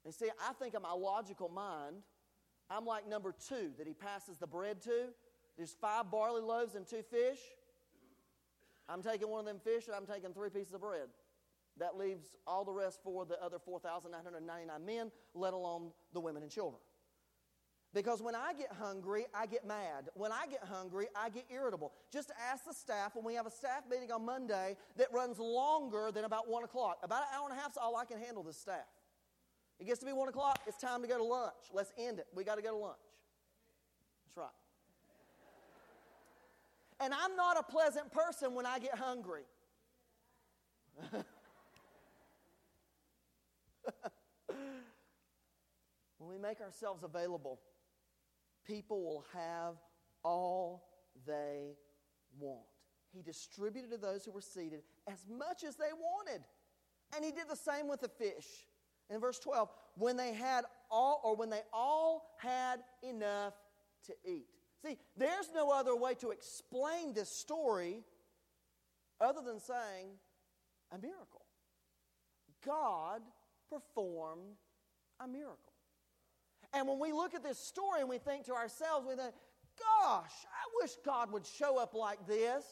And 0.05 0.13
see, 0.13 0.29
I 0.49 0.53
think 0.55 0.75
in 0.75 0.83
my 0.83 0.93
logical 0.93 1.49
mind, 1.49 1.97
I'm 2.69 2.85
like 2.85 3.09
number 3.09 3.35
two 3.49 3.71
that 3.79 3.87
he 3.87 3.95
passes 3.95 4.39
the 4.39 4.47
bread 4.47 4.81
to. 4.83 5.09
There's 5.57 5.77
five 5.81 6.11
barley 6.11 6.41
loaves 6.41 6.75
and 6.75 6.87
two 6.87 7.03
fish. 7.03 7.39
I'm 8.89 9.03
taking 9.03 9.29
one 9.29 9.41
of 9.41 9.47
them 9.47 9.61
fish 9.63 9.87
and 9.87 9.95
I'm 9.95 10.07
taking 10.07 10.33
three 10.33 10.51
pieces 10.51 10.75
of 10.75 10.81
bread. 10.81 11.09
That 11.79 11.97
leaves 11.97 12.37
all 12.47 12.65
the 12.65 12.73
rest 12.73 13.01
for 13.03 13.25
the 13.25 13.43
other 13.43 13.59
4,999 13.59 14.85
men, 14.85 15.11
let 15.35 15.55
alone 15.55 15.91
the 16.13 16.21
women 16.21 16.43
and 16.43 16.51
children. 16.51 16.81
Because 17.95 18.23
when 18.23 18.35
I 18.35 18.55
get 18.55 18.73
hungry, 18.73 19.27
I 19.35 19.47
get 19.47 19.67
mad. 19.67 20.09
When 20.15 20.33
I 20.33 20.47
get 20.51 20.65
hungry, 20.65 21.09
I 21.15 21.29
get 21.29 21.45
irritable. 21.53 21.93
Just 22.11 22.33
ask 22.51 22.65
the 22.65 22.73
staff 22.73 23.15
when 23.15 23.25
we 23.25 23.35
have 23.35 23.47
a 23.47 23.51
staff 23.51 23.83
meeting 23.91 24.11
on 24.11 24.25
Monday 24.25 24.77
that 24.97 25.13
runs 25.13 25.39
longer 25.39 26.11
than 26.11 26.25
about 26.25 26.49
1 26.49 26.65
o'clock. 26.65 26.99
About 27.03 27.23
an 27.23 27.29
hour 27.35 27.49
and 27.51 27.59
a 27.59 27.61
half 27.61 27.73
is 27.73 27.77
all 27.77 27.97
I 27.97 28.07
can 28.07 28.19
handle 28.19 28.43
this 28.43 28.57
staff. 28.57 28.89
It 29.79 29.87
gets 29.87 30.01
to 30.01 30.07
be 30.07 30.13
1 30.13 30.29
o'clock, 30.29 30.61
it's 30.67 30.79
time 30.79 31.03
to 31.03 31.09
go 31.09 31.19
to 31.19 31.25
lunch. 31.25 31.53
Let's 31.73 31.93
end 31.99 32.19
it. 32.19 32.27
We 32.35 32.45
got 32.45 32.55
to 32.55 32.63
go 32.63 32.71
to 32.71 32.77
lunch. 32.77 32.97
That's 34.27 34.37
right. 34.39 34.49
And 37.01 37.13
I'm 37.13 37.37
not 37.37 37.59
a 37.59 37.63
pleasant 37.63 38.11
person 38.11 38.55
when 38.55 38.65
I 38.65 38.79
get 38.79 38.95
hungry. 38.95 39.43
when 46.19 46.29
we 46.29 46.39
make 46.39 46.61
ourselves 46.61 47.03
available, 47.03 47.61
people 48.67 49.03
will 49.03 49.25
have 49.33 49.75
all 50.25 50.89
they 51.27 51.75
want. 52.39 52.67
He 53.13 53.23
distributed 53.23 53.91
to 53.91 53.99
those 53.99 54.25
who 54.25 54.33
were 54.33 54.41
seated 54.41 54.83
as 55.07 55.27
much 55.29 55.65
as 55.65 55.77
they 55.77 55.93
wanted. 55.99 56.43
And 57.15 57.25
he 57.25 57.31
did 57.31 57.49
the 57.49 57.57
same 57.57 57.89
with 57.89 58.01
the 58.01 58.09
fish. 58.09 58.47
In 59.11 59.21
verse 59.21 59.39
12, 59.39 59.69
when 59.97 60.17
they 60.17 60.33
had 60.33 60.65
all, 60.91 61.21
or 61.23 61.37
when 61.37 61.51
they 61.51 61.61
all 61.73 62.31
had 62.39 62.81
enough 63.03 63.53
to 64.07 64.15
eat. 64.25 64.47
See, 64.85 64.99
there's 65.17 65.51
no 65.55 65.71
other 65.71 65.95
way 65.95 66.15
to 66.15 66.31
explain 66.31 67.13
this 67.13 67.29
story 67.29 68.03
other 69.21 69.41
than 69.45 69.61
saying 69.61 70.09
a 70.91 70.99
miracle. 70.99 71.45
God 72.65 73.23
performed 73.73 74.57
a 75.21 75.27
miracle. 75.27 75.73
And 76.75 76.89
when 76.89 76.99
we 76.99 77.13
look 77.13 77.35
at 77.35 77.43
this 77.43 77.59
story 77.59 78.01
and 78.01 78.09
we 78.09 78.19
think 78.19 78.45
to 78.47 78.53
ourselves, 78.53 79.07
we 79.07 79.15
think, 79.15 79.35
gosh, 79.79 80.33
I 80.47 80.83
wish 80.83 80.93
God 81.05 81.33
would 81.33 81.47
show 81.47 81.79
up 81.79 81.95
like 81.95 82.27
this. 82.27 82.65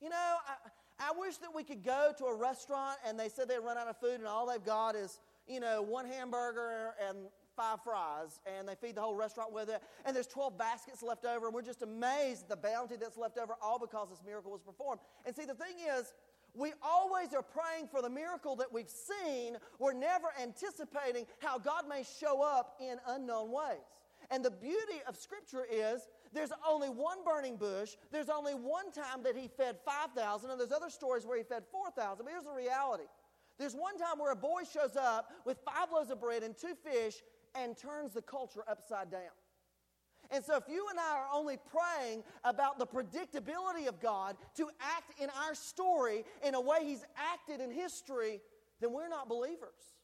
You 0.00 0.08
know, 0.08 0.16
I, 0.16 1.08
I 1.08 1.18
wish 1.18 1.36
that 1.38 1.54
we 1.54 1.62
could 1.62 1.84
go 1.84 2.12
to 2.18 2.24
a 2.24 2.34
restaurant 2.34 2.98
and 3.06 3.18
they 3.18 3.28
said 3.28 3.48
they 3.48 3.58
run 3.58 3.76
out 3.76 3.88
of 3.88 3.98
food 3.98 4.14
and 4.14 4.26
all 4.26 4.46
they've 4.46 4.64
got 4.64 4.96
is, 4.96 5.20
you 5.46 5.60
know, 5.60 5.82
one 5.82 6.06
hamburger 6.06 6.94
and 7.06 7.18
five 7.56 7.82
fries 7.82 8.40
and 8.46 8.66
they 8.66 8.74
feed 8.74 8.94
the 8.94 9.00
whole 9.00 9.14
restaurant 9.14 9.52
with 9.52 9.68
it 9.68 9.82
and 10.06 10.16
there's 10.16 10.26
12 10.26 10.56
baskets 10.56 11.02
left 11.02 11.26
over 11.26 11.46
and 11.46 11.54
we're 11.54 11.62
just 11.62 11.82
amazed 11.82 12.44
at 12.44 12.48
the 12.48 12.56
bounty 12.56 12.96
that's 12.96 13.18
left 13.18 13.36
over 13.36 13.54
all 13.60 13.78
because 13.78 14.08
this 14.08 14.20
miracle 14.24 14.50
was 14.50 14.62
performed. 14.62 15.00
And 15.26 15.36
see, 15.36 15.44
the 15.44 15.54
thing 15.54 15.74
is, 15.98 16.14
we 16.54 16.72
always 16.82 17.32
are 17.34 17.42
praying 17.42 17.88
for 17.88 18.02
the 18.02 18.10
miracle 18.10 18.56
that 18.56 18.72
we've 18.72 18.90
seen. 18.90 19.56
We're 19.78 19.92
never 19.92 20.28
anticipating 20.40 21.26
how 21.38 21.58
God 21.58 21.88
may 21.88 22.04
show 22.20 22.42
up 22.42 22.76
in 22.80 22.96
unknown 23.06 23.52
ways. 23.52 23.78
And 24.30 24.44
the 24.44 24.50
beauty 24.50 25.00
of 25.08 25.16
Scripture 25.16 25.66
is 25.70 26.08
there's 26.32 26.52
only 26.68 26.88
one 26.88 27.18
burning 27.24 27.56
bush. 27.56 27.96
There's 28.12 28.28
only 28.28 28.54
one 28.54 28.92
time 28.92 29.22
that 29.24 29.36
he 29.36 29.48
fed 29.48 29.78
5,000, 29.84 30.50
and 30.50 30.60
there's 30.60 30.72
other 30.72 30.90
stories 30.90 31.26
where 31.26 31.36
he 31.36 31.42
fed 31.42 31.64
4,000. 31.72 32.24
But 32.24 32.30
here's 32.30 32.44
the 32.44 32.52
reality 32.52 33.04
there's 33.58 33.74
one 33.74 33.98
time 33.98 34.18
where 34.18 34.32
a 34.32 34.36
boy 34.36 34.62
shows 34.72 34.96
up 34.96 35.32
with 35.44 35.58
five 35.66 35.88
loaves 35.92 36.10
of 36.10 36.18
bread 36.20 36.42
and 36.42 36.56
two 36.56 36.74
fish 36.82 37.16
and 37.54 37.76
turns 37.76 38.14
the 38.14 38.22
culture 38.22 38.62
upside 38.66 39.10
down. 39.10 39.32
And 40.30 40.44
so, 40.44 40.56
if 40.56 40.64
you 40.68 40.86
and 40.90 40.98
I 40.98 41.16
are 41.16 41.26
only 41.34 41.56
praying 41.56 42.22
about 42.44 42.78
the 42.78 42.86
predictability 42.86 43.88
of 43.88 44.00
God 44.00 44.36
to 44.56 44.68
act 44.80 45.20
in 45.20 45.28
our 45.44 45.54
story 45.54 46.24
in 46.46 46.54
a 46.54 46.60
way 46.60 46.78
He's 46.84 47.04
acted 47.16 47.60
in 47.60 47.70
history, 47.70 48.40
then 48.80 48.92
we're 48.92 49.08
not 49.08 49.28
believers. 49.28 49.96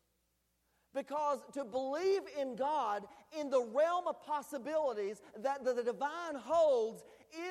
Because 0.95 1.41
to 1.53 1.65
believe 1.65 2.23
in 2.41 2.57
God 2.57 3.05
in 3.39 3.51
the 3.51 3.63
realm 3.63 4.07
of 4.09 4.21
possibilities 4.23 5.21
that 5.41 5.63
the 5.63 5.83
divine 5.83 6.35
holds 6.35 7.05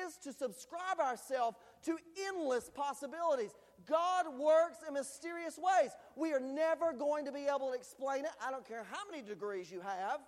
is 0.04 0.16
to 0.24 0.32
subscribe 0.32 0.98
ourselves 0.98 1.56
to 1.84 1.96
endless 2.26 2.68
possibilities. 2.68 3.52
God 3.86 4.26
works 4.36 4.78
in 4.86 4.94
mysterious 4.94 5.58
ways. 5.58 5.92
We 6.16 6.32
are 6.32 6.40
never 6.40 6.92
going 6.92 7.24
to 7.26 7.32
be 7.32 7.46
able 7.46 7.70
to 7.70 7.74
explain 7.74 8.24
it. 8.24 8.32
I 8.44 8.50
don't 8.50 8.66
care 8.66 8.84
how 8.90 9.08
many 9.08 9.22
degrees 9.22 9.70
you 9.70 9.80
have. 9.80 10.20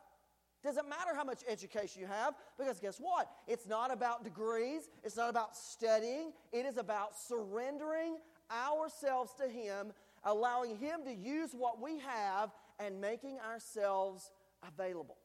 Doesn't 0.64 0.88
matter 0.88 1.14
how 1.14 1.25
much 1.25 1.40
education 1.49 2.01
you 2.01 2.09
have, 2.09 2.35
because 2.59 2.81
guess 2.81 2.99
what? 2.99 3.31
It's 3.47 3.66
not 3.66 3.92
about 3.92 4.25
degrees, 4.25 4.88
it's 5.05 5.16
not 5.16 5.31
about 5.31 5.57
studying, 5.57 6.33
it 6.53 6.66
is 6.66 6.77
about 6.79 7.16
surrendering 7.16 8.16
ourselves 8.51 9.33
to 9.35 9.49
Him, 9.49 9.92
allowing 10.25 10.77
Him 10.77 11.05
to 11.05 11.14
use 11.14 11.51
what 11.53 11.81
we 11.81 12.01
have, 12.01 12.51
and 12.81 13.01
making 13.01 13.38
ourselves 13.40 14.33
available. 14.66 15.16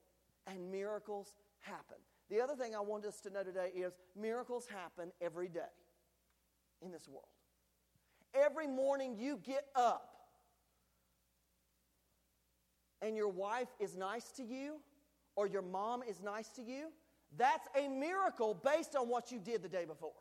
And 0.46 0.72
miracles 0.72 1.34
happen. 1.62 1.98
The 2.30 2.41
other 2.41 2.56
thing 2.56 2.76
I 2.76 2.80
want 2.80 3.06
us 3.06 3.19
to 3.22 3.30
know 3.30 3.43
today 3.43 3.72
is 3.76 3.93
miracles 4.19 4.67
happen 4.67 5.12
every 5.22 5.48
day 5.48 5.62
in 6.84 6.91
this 6.91 7.08
world. 7.08 7.26
Every 8.34 8.67
morning 8.67 9.15
you 9.17 9.39
get 9.43 9.65
up 9.76 10.10
and 13.02 13.15
your 13.15 13.30
wife 13.30 13.67
is 13.80 13.96
nice 13.96 14.32
to 14.32 14.43
you 14.43 14.80
or 15.36 15.48
your 15.48 15.62
mom 15.62 16.04
is 16.04 16.22
nice 16.22 16.50
to 16.50 16.62
you, 16.62 16.88
that's 17.38 17.67
a 17.76 17.88
miracle 17.88 18.60
based 18.63 18.96
on 18.96 19.08
what 19.08 19.32
you 19.32 19.39
did 19.39 19.63
the 19.63 19.69
day 19.69 19.86
before. 19.86 20.13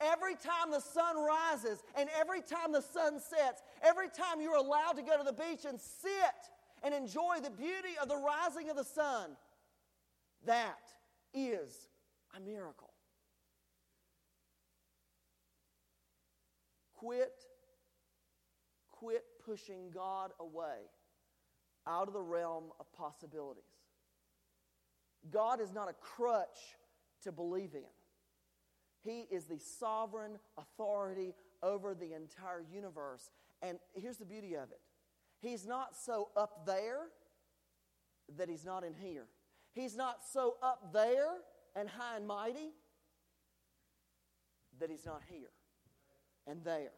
Every 0.00 0.34
time 0.34 0.70
the 0.70 0.80
sun 0.80 1.16
rises 1.16 1.82
and 1.96 2.08
every 2.18 2.42
time 2.42 2.72
the 2.72 2.82
sun 2.82 3.18
sets, 3.18 3.62
every 3.82 4.08
time 4.08 4.40
you're 4.40 4.56
allowed 4.56 4.92
to 4.96 5.02
go 5.02 5.16
to 5.16 5.24
the 5.24 5.32
beach 5.32 5.64
and 5.66 5.80
sit 5.80 6.50
and 6.82 6.94
enjoy 6.94 7.38
the 7.42 7.50
beauty 7.50 7.96
of 8.00 8.08
the 8.08 8.16
rising 8.16 8.68
of 8.68 8.76
the 8.76 8.84
sun, 8.84 9.30
that 10.44 10.92
is 11.32 11.88
a 12.36 12.40
miracle. 12.40 12.90
Quit, 16.94 17.32
quit 18.90 19.24
pushing 19.44 19.90
God 19.90 20.32
away 20.40 20.90
out 21.86 22.08
of 22.08 22.14
the 22.14 22.20
realm 22.20 22.64
of 22.80 22.90
possibilities. 22.92 23.64
God 25.30 25.60
is 25.60 25.72
not 25.72 25.88
a 25.88 25.94
crutch 25.94 26.76
to 27.22 27.32
believe 27.32 27.74
in. 27.74 27.82
He 29.02 29.26
is 29.30 29.44
the 29.44 29.58
sovereign 29.58 30.38
authority 30.58 31.34
over 31.62 31.94
the 31.94 32.12
entire 32.14 32.64
universe. 32.72 33.30
And 33.62 33.78
here's 33.94 34.16
the 34.16 34.24
beauty 34.24 34.54
of 34.54 34.70
it 34.70 34.80
He's 35.40 35.66
not 35.66 35.96
so 35.96 36.28
up 36.36 36.66
there 36.66 37.08
that 38.36 38.48
He's 38.48 38.64
not 38.64 38.84
in 38.84 38.94
here. 38.94 39.26
He's 39.72 39.96
not 39.96 40.18
so 40.32 40.56
up 40.62 40.92
there 40.92 41.34
and 41.74 41.88
high 41.88 42.16
and 42.16 42.26
mighty 42.26 42.72
that 44.80 44.90
He's 44.90 45.06
not 45.06 45.22
here 45.28 45.50
and 46.46 46.64
there 46.64 46.92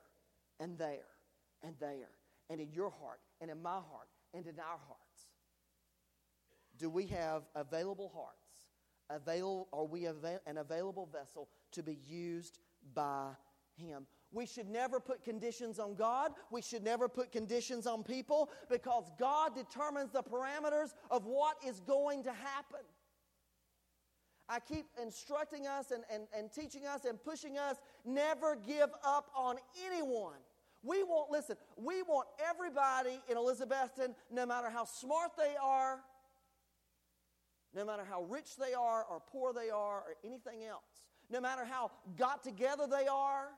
and 0.61 0.79
there 0.79 1.09
and 1.63 1.75
there 1.81 2.11
and 2.51 2.61
in 2.61 2.73
your 2.73 2.91
heart 2.91 3.21
and 3.41 3.51
in 3.51 3.61
my 3.63 3.75
heart 3.75 4.09
and 4.35 4.47
in 4.47 4.59
our 4.59 4.79
hearts? 4.87 5.29
Do 6.79 6.91
we 6.91 7.07
have 7.07 7.43
available 7.55 8.11
hearts? 8.15 8.39
Avail, 9.11 9.69
are 9.73 9.85
we 9.85 10.07
an 10.07 10.59
available 10.59 11.09
vessel 11.13 11.49
to 11.73 11.83
be 11.83 11.99
used 12.07 12.59
by 12.95 13.31
Him? 13.77 14.07
We 14.31 14.45
should 14.45 14.69
never 14.69 15.01
put 15.01 15.25
conditions 15.25 15.79
on 15.79 15.95
God. 15.95 16.33
We 16.51 16.61
should 16.61 16.85
never 16.85 17.09
put 17.09 17.33
conditions 17.33 17.87
on 17.87 18.05
people 18.05 18.51
because 18.69 19.11
God 19.19 19.55
determines 19.55 20.11
the 20.11 20.23
parameters 20.23 20.93
of 21.11 21.25
what 21.25 21.57
is 21.67 21.81
going 21.81 22.23
to 22.25 22.33
happen. 22.33 22.81
I 24.49 24.61
keep 24.61 24.87
instructing 25.03 25.67
us 25.67 25.91
and, 25.91 26.05
and, 26.13 26.27
and 26.37 26.51
teaching 26.51 26.87
us 26.87 27.05
and 27.05 27.23
pushing 27.23 27.59
us 27.59 27.77
never 28.05 28.57
give 28.57 28.89
up 29.05 29.31
on 29.37 29.57
anyone. 29.87 30.39
We 30.83 31.03
want, 31.03 31.31
listen, 31.31 31.57
we 31.77 32.03
want 32.03 32.29
everybody 32.49 33.21
in 33.29 33.37
Elizabethton, 33.37 34.15
no 34.31 34.47
matter 34.47 34.71
how 34.71 34.85
smart 34.85 35.33
they 35.37 35.55
are, 35.61 36.01
no 37.75 37.85
matter 37.85 38.05
how 38.09 38.23
rich 38.23 38.57
they 38.57 38.75
are 38.75 39.05
or 39.05 39.21
poor 39.31 39.53
they 39.53 39.71
are 39.71 39.99
or 39.99 40.17
anything 40.25 40.65
else, 40.65 41.07
no 41.31 41.41
matter 41.41 41.65
how 41.65 41.91
got 42.17 42.43
together 42.43 42.87
they 42.87 43.07
are, 43.07 43.49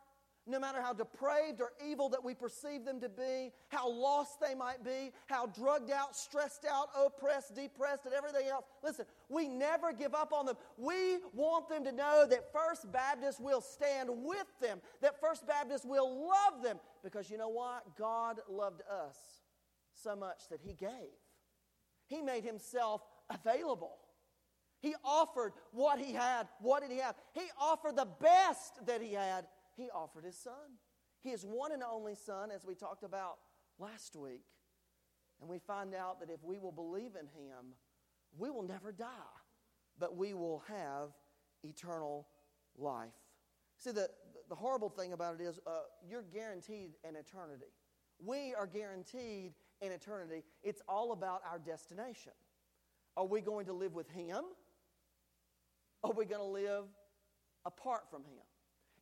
no 0.47 0.59
matter 0.59 0.81
how 0.81 0.93
depraved 0.93 1.61
or 1.61 1.73
evil 1.87 2.09
that 2.09 2.25
we 2.25 2.35
perceive 2.35 2.85
them 2.85 3.01
to 3.01 3.09
be, 3.09 3.53
how 3.69 3.89
lost 3.89 4.41
they 4.41 4.55
might 4.55 4.83
be, 4.85 5.13
how 5.27 5.47
drugged 5.47 5.91
out, 5.91 6.17
stressed 6.17 6.65
out, 6.65 6.89
oppressed, 6.99 7.55
depressed, 7.55 8.07
and 8.07 8.15
everything 8.15 8.49
else. 8.49 8.65
Listen, 8.83 9.05
we 9.29 9.49
never 9.49 9.93
give 9.93 10.15
up 10.15 10.33
on 10.33 10.47
them. 10.47 10.57
We 10.77 11.19
want 11.35 11.69
them 11.69 11.85
to 11.85 11.93
know 11.93 12.27
that 12.29 12.53
First 12.53 12.91
Baptist 12.91 13.41
will 13.41 13.61
stand 13.61 14.09
with 14.11 14.47
them, 14.61 14.81
that 15.03 15.21
First 15.21 15.47
Baptist 15.47 15.85
will 15.85 16.29
love 16.29 16.63
them, 16.63 16.81
because 17.05 17.31
you 17.31 17.39
know 17.39 17.49
what? 17.49 17.97
God 17.97 18.41
loved 18.49 18.83
us 18.91 19.17
so 19.93 20.17
much 20.17 20.49
that 20.51 20.61
He 20.63 20.75
gave. 20.75 20.91
He 22.07 22.23
made 22.23 22.45
Himself 22.45 23.03
available. 23.29 23.99
He 24.81 24.95
offered 25.05 25.53
what 25.73 26.01
He 26.01 26.13
had. 26.13 26.49
What 26.61 26.83
did 26.83 26.91
He 26.91 26.99
have? 26.99 27.15
He 27.35 27.43
offered 27.61 27.97
the 27.97 28.09
best 28.21 28.85
that 28.87 29.03
He 29.03 29.13
had 29.13 29.47
he 29.81 29.91
offered 29.91 30.25
his 30.25 30.37
son. 30.37 30.79
He 31.23 31.31
is 31.31 31.45
one 31.45 31.73
and 31.73 31.83
only 31.83 32.15
son, 32.15 32.51
as 32.51 32.65
we 32.65 32.75
talked 32.75 33.03
about 33.03 33.39
last 33.79 34.17
week. 34.17 34.45
And 35.41 35.49
we 35.49 35.59
find 35.59 35.95
out 35.95 36.21
that 36.21 36.31
if 36.31 36.43
we 36.45 36.59
will 36.59 36.73
believe 36.73 37.13
in 37.19 37.27
him, 37.27 37.75
we 38.37 38.51
will 38.51 38.63
never 38.63 38.93
die, 38.93 39.07
but 39.99 40.17
we 40.17 40.35
will 40.35 40.63
have 40.69 41.11
eternal 41.63 42.27
life. 42.77 43.09
See, 43.79 43.91
the, 43.91 44.09
the 44.49 44.55
horrible 44.55 44.91
thing 44.91 45.13
about 45.13 45.41
it 45.41 45.43
is 45.43 45.59
uh, 45.67 45.71
you're 46.07 46.23
guaranteed 46.23 46.91
an 47.05 47.17
eternity. 47.17 47.73
We 48.19 48.55
are 48.55 48.67
guaranteed 48.67 49.55
an 49.81 49.93
eternity. 49.93 50.43
It's 50.63 50.83
all 50.87 51.13
about 51.13 51.41
our 51.51 51.59
destination. 51.59 52.33
Are 53.17 53.25
we 53.25 53.41
going 53.41 53.67
to 53.67 53.73
live 53.73 53.95
with 53.95 54.09
him? 54.11 54.45
Are 56.05 56.13
we 56.13 56.27
going 56.27 56.41
to 56.41 56.47
live 56.47 56.85
apart 57.65 58.03
from 58.11 58.23
him? 58.25 58.45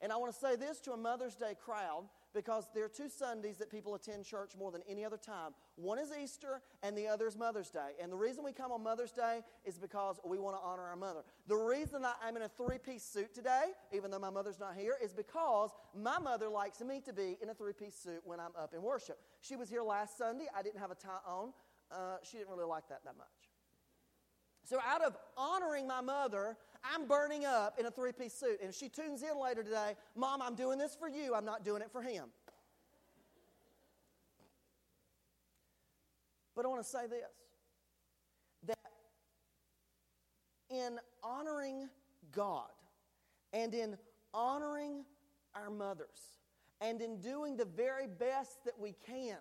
And 0.01 0.13
I 0.13 0.17
want 0.17 0.33
to 0.33 0.39
say 0.39 0.55
this 0.55 0.79
to 0.81 0.93
a 0.93 0.97
Mother's 0.97 1.35
Day 1.35 1.55
crowd 1.61 2.05
because 2.35 2.69
there 2.75 2.85
are 2.85 2.89
two 2.89 3.09
Sundays 3.09 3.57
that 3.57 3.71
people 3.71 3.95
attend 3.95 4.25
church 4.25 4.53
more 4.57 4.71
than 4.71 4.83
any 4.89 5.05
other 5.05 5.17
time. 5.17 5.53
One 5.77 5.99
is 5.99 6.13
Easter, 6.23 6.61
and 6.83 6.97
the 6.97 7.09
other 7.09 7.27
is 7.27 7.37
Mother's 7.37 7.71
Day. 7.71 7.93
And 8.01 8.13
the 8.13 8.17
reason 8.17 8.45
we 8.45 8.53
come 8.53 8.71
on 8.71 8.83
Mother's 8.83 9.11
Day 9.11 9.41
is 9.65 9.77
because 9.77 10.21
we 10.25 10.39
want 10.39 10.57
to 10.57 10.63
honor 10.63 10.83
our 10.83 10.97
mother. 10.97 11.21
The 11.49 11.57
reason 11.57 12.05
I'm 12.23 12.37
in 12.37 12.43
a 12.43 12.49
three 12.49 12.79
piece 12.79 13.03
suit 13.03 13.35
today, 13.35 13.73
even 13.93 14.11
though 14.11 14.19
my 14.19 14.31
mother's 14.31 14.61
not 14.61 14.77
here, 14.77 14.95
is 15.03 15.13
because 15.13 15.71
my 15.95 16.19
mother 16.19 16.49
likes 16.49 16.81
me 16.81 17.01
to 17.07 17.13
be 17.13 17.37
in 17.43 17.49
a 17.49 17.55
three 17.55 17.73
piece 17.73 17.97
suit 17.97 18.21
when 18.25 18.39
I'm 18.39 18.53
up 18.57 18.75
in 18.75 18.83
worship. 18.83 19.19
She 19.41 19.57
was 19.57 19.69
here 19.69 19.83
last 19.83 20.17
Sunday. 20.17 20.47
I 20.57 20.63
didn't 20.63 20.79
have 20.79 20.91
a 20.91 20.97
tie 20.97 21.19
on. 21.27 21.53
Uh, 21.91 22.19
she 22.23 22.37
didn't 22.37 22.51
really 22.51 22.67
like 22.67 22.89
that 22.91 23.01
that 23.05 23.17
much. 23.17 23.27
So, 24.65 24.79
out 24.87 25.03
of 25.03 25.17
honoring 25.37 25.89
my 25.89 26.03
mother, 26.03 26.59
I'm 26.85 27.07
burning 27.07 27.45
up 27.45 27.79
in 27.79 27.87
a 27.87 27.91
three 27.91 28.13
piece 28.13 28.35
suit. 28.35 28.59
And 28.61 28.71
if 28.71 28.77
she 28.77 28.89
tunes 28.89 29.23
in 29.23 29.41
later 29.41 29.63
today, 29.63 29.95
Mom, 30.17 30.43
I'm 30.43 30.55
doing 30.55 30.79
this 30.79 30.95
for 30.95 31.09
you, 31.09 31.35
I'm 31.35 31.45
not 31.45 31.65
doing 31.65 31.83
it 31.83 31.91
for 31.91 32.03
him. 32.03 32.27
But 36.55 36.65
I 36.65 36.69
want 36.69 36.83
to 36.83 36.89
say 36.89 37.07
this 37.07 37.21
that 38.67 38.79
in 40.71 40.99
honoring 41.23 41.89
God 42.33 42.71
and 43.53 43.75
in 43.75 43.97
honoring 44.35 45.05
our 45.55 45.71
mothers 45.71 46.41
and 46.81 47.01
in 47.01 47.21
doing 47.21 47.57
the 47.57 47.65
very 47.65 48.07
best 48.07 48.65
that 48.65 48.79
we 48.79 48.95
can, 49.07 49.37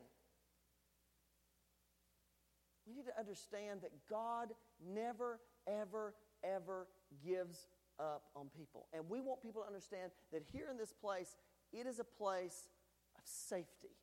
we 2.87 2.93
need 2.93 3.05
to 3.05 3.19
understand 3.19 3.81
that 3.81 3.91
God 4.09 4.49
never, 4.87 5.39
ever, 5.67 6.13
ever 6.43 6.87
gives 7.23 7.67
up 7.99 8.23
on 8.35 8.47
people. 8.55 8.87
And 8.93 9.03
we 9.09 9.21
want 9.21 9.41
people 9.41 9.61
to 9.61 9.67
understand 9.67 10.11
that 10.31 10.43
here 10.51 10.67
in 10.71 10.77
this 10.77 10.93
place, 10.93 11.35
it 11.73 11.87
is 11.87 11.99
a 11.99 12.03
place 12.03 12.69
of 13.15 13.21
safety. 13.25 13.95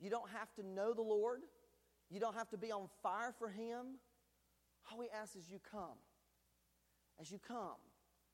You 0.00 0.10
don't 0.10 0.30
have 0.30 0.52
to 0.54 0.66
know 0.66 0.92
the 0.92 1.02
Lord, 1.02 1.40
you 2.10 2.20
don't 2.20 2.34
have 2.34 2.50
to 2.50 2.58
be 2.58 2.70
on 2.70 2.88
fire 3.02 3.34
for 3.38 3.48
Him. 3.48 3.98
All 4.92 5.00
He 5.00 5.08
asks 5.10 5.36
is 5.36 5.50
you 5.50 5.58
come. 5.70 5.98
As 7.20 7.30
you 7.30 7.38
come 7.38 7.78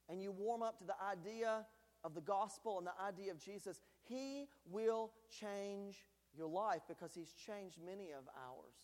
and 0.09 0.23
you 0.23 0.33
warm 0.33 0.62
up 0.62 0.79
to 0.79 0.85
the 0.85 0.96
idea 1.11 1.66
of 2.03 2.14
the 2.14 2.20
gospel 2.20 2.79
and 2.79 2.87
the 2.87 3.03
idea 3.03 3.31
of 3.31 3.38
Jesus, 3.38 3.81
He 4.09 4.46
will 4.68 5.12
change 5.29 6.05
your 6.37 6.49
life 6.49 6.83
because 6.88 7.14
He's 7.14 7.33
changed 7.33 7.79
many 7.85 8.11
of 8.11 8.25
ours. 8.37 8.75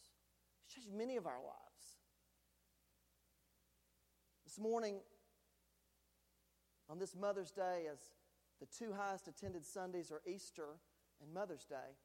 He's 0.65 0.75
changed 0.75 0.97
many 0.97 1.17
of 1.17 1.27
our 1.27 1.43
lives. 1.43 1.66
This 4.57 4.63
morning, 4.63 5.01
on 6.89 6.99
this 6.99 7.15
Mother's 7.15 7.51
Day, 7.51 7.89
as 7.93 7.99
the 8.59 8.67
two 8.67 8.95
highest 8.95 9.29
attended 9.29 9.67
Sundays 9.67 10.11
are 10.11 10.23
Easter 10.27 10.79
and 11.21 11.35
Mother's 11.35 11.67
Day, 11.67 11.99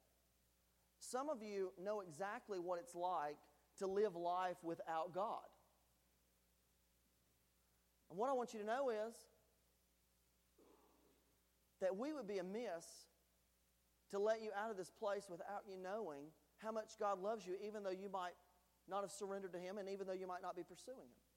some 1.00 1.30
of 1.30 1.42
you 1.42 1.72
know 1.82 2.02
exactly 2.02 2.60
what 2.60 2.78
it's 2.78 2.94
like 2.94 3.38
to 3.80 3.88
live 3.88 4.18
life 4.18 4.58
without 4.64 5.14
God. 5.14 5.48
And 8.10 8.20
what 8.20 8.30
I 8.30 8.34
want 8.34 8.54
you 8.54 8.60
to 8.60 8.66
know 8.66 8.90
is 8.90 9.16
that 11.80 11.96
we 11.96 12.12
would 12.12 12.28
be 12.28 12.40
amiss 12.40 12.86
to 14.10 14.20
let 14.20 14.42
you 14.42 14.50
out 14.62 14.72
of 14.72 14.76
this 14.76 14.92
place 14.92 15.28
without 15.30 15.62
you 15.70 15.78
knowing 15.82 16.24
how 16.58 16.74
much 16.74 17.00
God 17.00 17.22
loves 17.22 17.48
you, 17.48 17.56
even 17.66 17.84
though 17.84 17.92
you 17.92 18.10
might 18.12 18.36
not 18.90 19.04
have 19.04 19.12
surrendered 19.12 19.54
to 19.54 19.60
Him 19.60 19.78
and 19.78 19.88
even 19.88 20.06
though 20.06 20.12
you 20.12 20.28
might 20.28 20.42
not 20.42 20.58
be 20.58 20.64
pursuing 20.64 21.08
Him. 21.08 21.31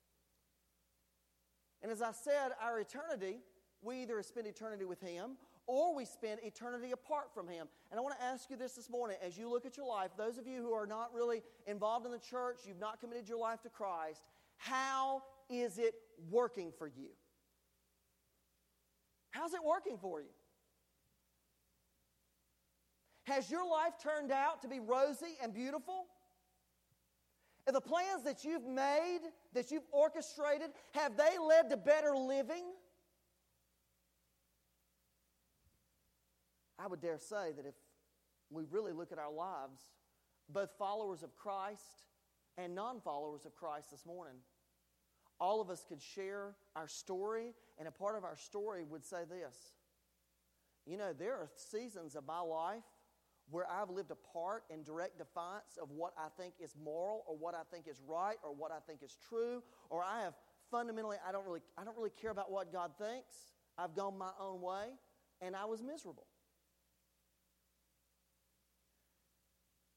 And 1.82 1.92
as 1.92 2.02
I 2.02 2.12
said, 2.12 2.52
our 2.62 2.80
eternity, 2.80 3.40
we 3.82 4.02
either 4.02 4.22
spend 4.22 4.46
eternity 4.46 4.84
with 4.84 5.00
Him 5.00 5.36
or 5.66 5.94
we 5.94 6.04
spend 6.04 6.40
eternity 6.42 6.92
apart 6.92 7.32
from 7.34 7.48
Him. 7.48 7.66
And 7.90 7.98
I 7.98 8.02
want 8.02 8.16
to 8.18 8.24
ask 8.24 8.50
you 8.50 8.56
this 8.56 8.72
this 8.72 8.90
morning 8.90 9.16
as 9.24 9.36
you 9.38 9.50
look 9.50 9.66
at 9.66 9.76
your 9.76 9.86
life, 9.86 10.10
those 10.16 10.38
of 10.38 10.46
you 10.46 10.62
who 10.62 10.72
are 10.72 10.86
not 10.86 11.14
really 11.14 11.42
involved 11.66 12.06
in 12.06 12.12
the 12.12 12.18
church, 12.18 12.60
you've 12.66 12.80
not 12.80 13.00
committed 13.00 13.28
your 13.28 13.38
life 13.38 13.62
to 13.62 13.68
Christ, 13.68 14.22
how 14.56 15.22
is 15.50 15.78
it 15.78 15.94
working 16.30 16.72
for 16.76 16.86
you? 16.86 17.10
How's 19.30 19.52
it 19.52 19.64
working 19.64 19.98
for 19.98 20.20
you? 20.20 20.28
Has 23.24 23.50
your 23.50 23.68
life 23.68 23.94
turned 24.02 24.30
out 24.30 24.62
to 24.62 24.68
be 24.68 24.80
rosy 24.80 25.36
and 25.42 25.52
beautiful? 25.52 26.06
The 27.72 27.80
plans 27.80 28.24
that 28.24 28.44
you've 28.44 28.66
made, 28.66 29.20
that 29.54 29.70
you've 29.70 29.86
orchestrated, 29.90 30.70
have 30.92 31.16
they 31.16 31.38
led 31.38 31.70
to 31.70 31.76
better 31.76 32.16
living? 32.16 32.64
I 36.78 36.86
would 36.86 37.00
dare 37.00 37.18
say 37.18 37.52
that 37.56 37.64
if 37.64 37.74
we 38.50 38.64
really 38.70 38.92
look 38.92 39.12
at 39.12 39.18
our 39.18 39.32
lives, 39.32 39.80
both 40.48 40.70
followers 40.78 41.22
of 41.22 41.34
Christ 41.34 42.08
and 42.58 42.74
non 42.74 43.00
followers 43.00 43.46
of 43.46 43.54
Christ 43.54 43.90
this 43.90 44.04
morning, 44.04 44.34
all 45.40 45.60
of 45.60 45.70
us 45.70 45.84
could 45.88 46.02
share 46.02 46.54
our 46.76 46.88
story, 46.88 47.54
and 47.78 47.88
a 47.88 47.90
part 47.90 48.16
of 48.16 48.24
our 48.24 48.36
story 48.36 48.84
would 48.84 49.04
say 49.04 49.24
this 49.28 49.56
You 50.86 50.98
know, 50.98 51.12
there 51.12 51.34
are 51.34 51.48
seasons 51.56 52.14
of 52.14 52.26
my 52.26 52.40
life 52.40 52.84
where 53.50 53.70
I've 53.70 53.90
lived 53.90 54.10
apart 54.10 54.64
in 54.70 54.82
direct 54.82 55.18
defiance 55.18 55.78
of 55.80 55.90
what 55.90 56.12
I 56.18 56.28
think 56.40 56.54
is 56.62 56.74
moral 56.82 57.24
or 57.28 57.36
what 57.36 57.54
I 57.54 57.62
think 57.70 57.86
is 57.86 58.00
right 58.06 58.36
or 58.42 58.54
what 58.54 58.72
I 58.72 58.78
think 58.86 59.02
is 59.02 59.16
true, 59.28 59.62
or 59.90 60.02
I 60.02 60.22
have 60.22 60.34
fundamentally, 60.70 61.18
I 61.26 61.32
don't 61.32 61.44
really, 61.44 61.60
I 61.76 61.84
don't 61.84 61.96
really 61.96 62.12
care 62.20 62.30
about 62.30 62.50
what 62.50 62.72
God 62.72 62.92
thinks. 62.98 63.48
I've 63.76 63.94
gone 63.94 64.16
my 64.16 64.30
own 64.40 64.60
way, 64.60 64.86
and 65.40 65.54
I 65.54 65.64
was 65.64 65.82
miserable. 65.82 66.26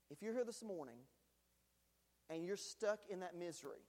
If 0.09 0.21
you're 0.21 0.33
here 0.33 0.45
this 0.45 0.63
morning 0.63 0.97
and 2.29 2.45
you're 2.45 2.57
stuck 2.57 2.99
in 3.09 3.19
that 3.19 3.37
misery 3.37 3.81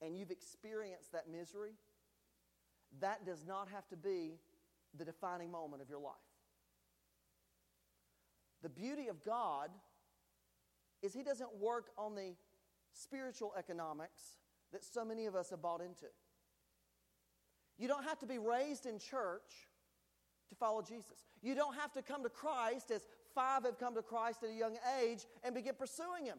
and 0.00 0.16
you've 0.16 0.30
experienced 0.30 1.12
that 1.12 1.28
misery, 1.30 1.72
that 3.00 3.26
does 3.26 3.44
not 3.46 3.68
have 3.68 3.86
to 3.88 3.96
be 3.96 4.38
the 4.96 5.04
defining 5.04 5.50
moment 5.50 5.82
of 5.82 5.88
your 5.88 6.00
life. 6.00 6.14
The 8.62 8.68
beauty 8.68 9.08
of 9.08 9.24
God 9.24 9.70
is 11.02 11.14
He 11.14 11.22
doesn't 11.22 11.54
work 11.56 11.90
on 11.96 12.14
the 12.14 12.34
spiritual 12.92 13.52
economics 13.58 14.38
that 14.72 14.84
so 14.84 15.04
many 15.04 15.26
of 15.26 15.34
us 15.34 15.50
have 15.50 15.62
bought 15.62 15.80
into. 15.80 16.06
You 17.78 17.88
don't 17.88 18.04
have 18.04 18.18
to 18.18 18.26
be 18.26 18.38
raised 18.38 18.86
in 18.86 18.98
church 18.98 19.68
to 20.50 20.54
follow 20.54 20.82
Jesus. 20.82 21.18
You 21.42 21.54
don't 21.54 21.74
have 21.76 21.92
to 21.92 22.02
come 22.02 22.22
to 22.22 22.28
Christ 22.28 22.90
as 22.90 23.06
five 23.34 23.64
have 23.64 23.78
come 23.78 23.94
to 23.94 24.02
Christ 24.02 24.42
at 24.42 24.50
a 24.50 24.54
young 24.54 24.76
age 25.00 25.24
and 25.42 25.54
begin 25.54 25.74
pursuing 25.78 26.26
Him. 26.26 26.38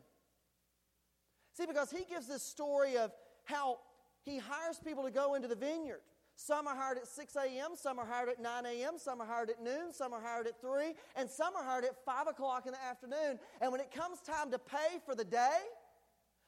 See, 1.53 1.65
because 1.65 1.89
He 1.89 2.05
gives 2.05 2.27
this 2.27 2.43
story 2.43 2.97
of 2.97 3.11
how 3.45 3.79
He 4.23 4.37
hires 4.37 4.79
people 4.83 5.03
to 5.03 5.11
go 5.11 5.33
into 5.33 5.47
the 5.47 5.55
vineyard. 5.55 6.01
Some 6.43 6.67
are 6.67 6.75
hired 6.75 6.97
at 6.97 7.07
6 7.07 7.35
a.m., 7.35 7.75
some 7.75 7.99
are 7.99 8.05
hired 8.05 8.29
at 8.29 8.41
9 8.41 8.65
a.m., 8.65 8.93
some 8.97 9.21
are 9.21 9.27
hired 9.27 9.51
at 9.51 9.61
noon, 9.61 9.93
some 9.93 10.11
are 10.11 10.19
hired 10.19 10.47
at 10.47 10.59
3, 10.59 10.95
and 11.15 11.29
some 11.29 11.55
are 11.55 11.63
hired 11.63 11.85
at 11.85 12.03
5 12.03 12.27
o'clock 12.29 12.65
in 12.65 12.71
the 12.71 12.83
afternoon. 12.83 13.37
And 13.61 13.71
when 13.71 13.79
it 13.79 13.91
comes 13.91 14.21
time 14.21 14.49
to 14.49 14.57
pay 14.57 14.97
for 15.05 15.13
the 15.13 15.23
day, 15.23 15.59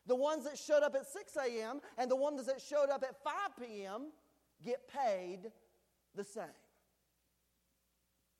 the 0.07 0.15
ones 0.15 0.45
that 0.45 0.57
showed 0.57 0.81
up 0.81 0.95
at 0.95 1.05
6 1.05 1.37
a.m. 1.37 1.79
and 1.99 2.09
the 2.09 2.15
ones 2.15 2.43
that 2.47 2.59
showed 2.59 2.89
up 2.89 3.03
at 3.03 3.23
5 3.23 3.33
p.m. 3.61 4.07
get 4.65 4.79
paid 4.87 5.51
the 6.15 6.23
same. 6.23 6.45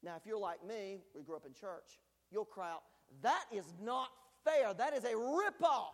Now, 0.01 0.15
if 0.15 0.25
you're 0.25 0.39
like 0.39 0.65
me, 0.65 1.01
we 1.15 1.21
grew 1.21 1.35
up 1.35 1.45
in 1.45 1.53
church, 1.53 1.99
you'll 2.31 2.45
cry 2.45 2.71
out, 2.71 2.81
that 3.21 3.45
is 3.51 3.65
not 3.79 4.09
fair. 4.43 4.73
That 4.73 4.95
is 4.95 5.03
a 5.03 5.13
ripoff. 5.13 5.93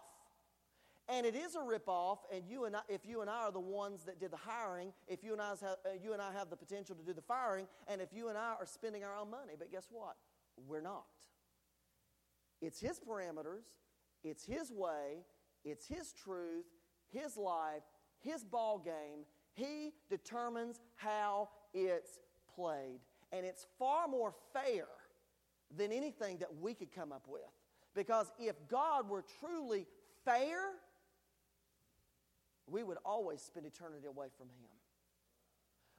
And 1.12 1.26
it 1.26 1.36
is 1.36 1.56
a 1.56 1.60
ripoff, 1.60 2.20
and 2.32 2.44
you 2.48 2.66
and 2.66 2.76
I, 2.76 2.82
if 2.88 3.02
you 3.04 3.22
and 3.22 3.30
I 3.30 3.46
are 3.46 3.52
the 3.52 3.60
ones 3.60 4.04
that 4.06 4.20
did 4.20 4.30
the 4.30 4.38
hiring, 4.38 4.94
if 5.08 5.24
you 5.24 5.34
and, 5.34 5.42
I 5.42 5.50
have, 5.50 5.62
uh, 5.64 5.90
you 6.02 6.14
and 6.14 6.22
I 6.22 6.32
have 6.32 6.52
the 6.52 6.56
potential 6.56 6.96
to 6.96 7.04
do 7.04 7.14
the 7.14 7.22
firing, 7.22 7.66
and 7.88 8.00
if 8.00 8.14
you 8.14 8.30
and 8.30 8.38
I 8.38 8.54
are 8.60 8.68
spending 8.68 9.04
our 9.04 9.18
own 9.18 9.32
money, 9.32 9.54
but 9.58 9.72
guess 9.72 9.88
what? 9.90 10.18
We're 10.68 10.82
not. 10.82 11.06
It's 12.62 12.80
His 12.80 13.00
parameters, 13.00 13.64
it's 14.24 14.46
His 14.46 14.72
way, 14.72 15.24
it's 15.66 15.88
His 15.88 16.14
truth, 16.14 16.66
His 17.12 17.38
life, 17.38 17.82
His 18.20 18.44
ball 18.44 18.78
game. 18.78 19.26
He 19.54 19.94
determines 20.12 20.80
how 20.96 21.50
it's 21.74 22.20
played. 22.54 23.00
And 23.32 23.48
it's 23.48 23.66
far 23.80 24.08
more 24.08 24.34
fair 24.54 24.86
than 25.76 25.92
anything 25.92 26.38
that 26.38 26.56
we 26.62 26.76
could 26.76 26.92
come 26.94 27.12
up 27.12 27.28
with. 27.28 27.42
Because 27.96 28.32
if 28.40 28.56
God 28.70 29.10
were 29.10 29.24
truly 29.40 29.88
fair, 30.24 30.62
we 32.72 32.84
would 32.84 32.98
always 33.06 33.42
spend 33.42 33.66
eternity 33.66 34.08
away 34.08 34.28
from 34.38 34.48
Him. 34.48 34.70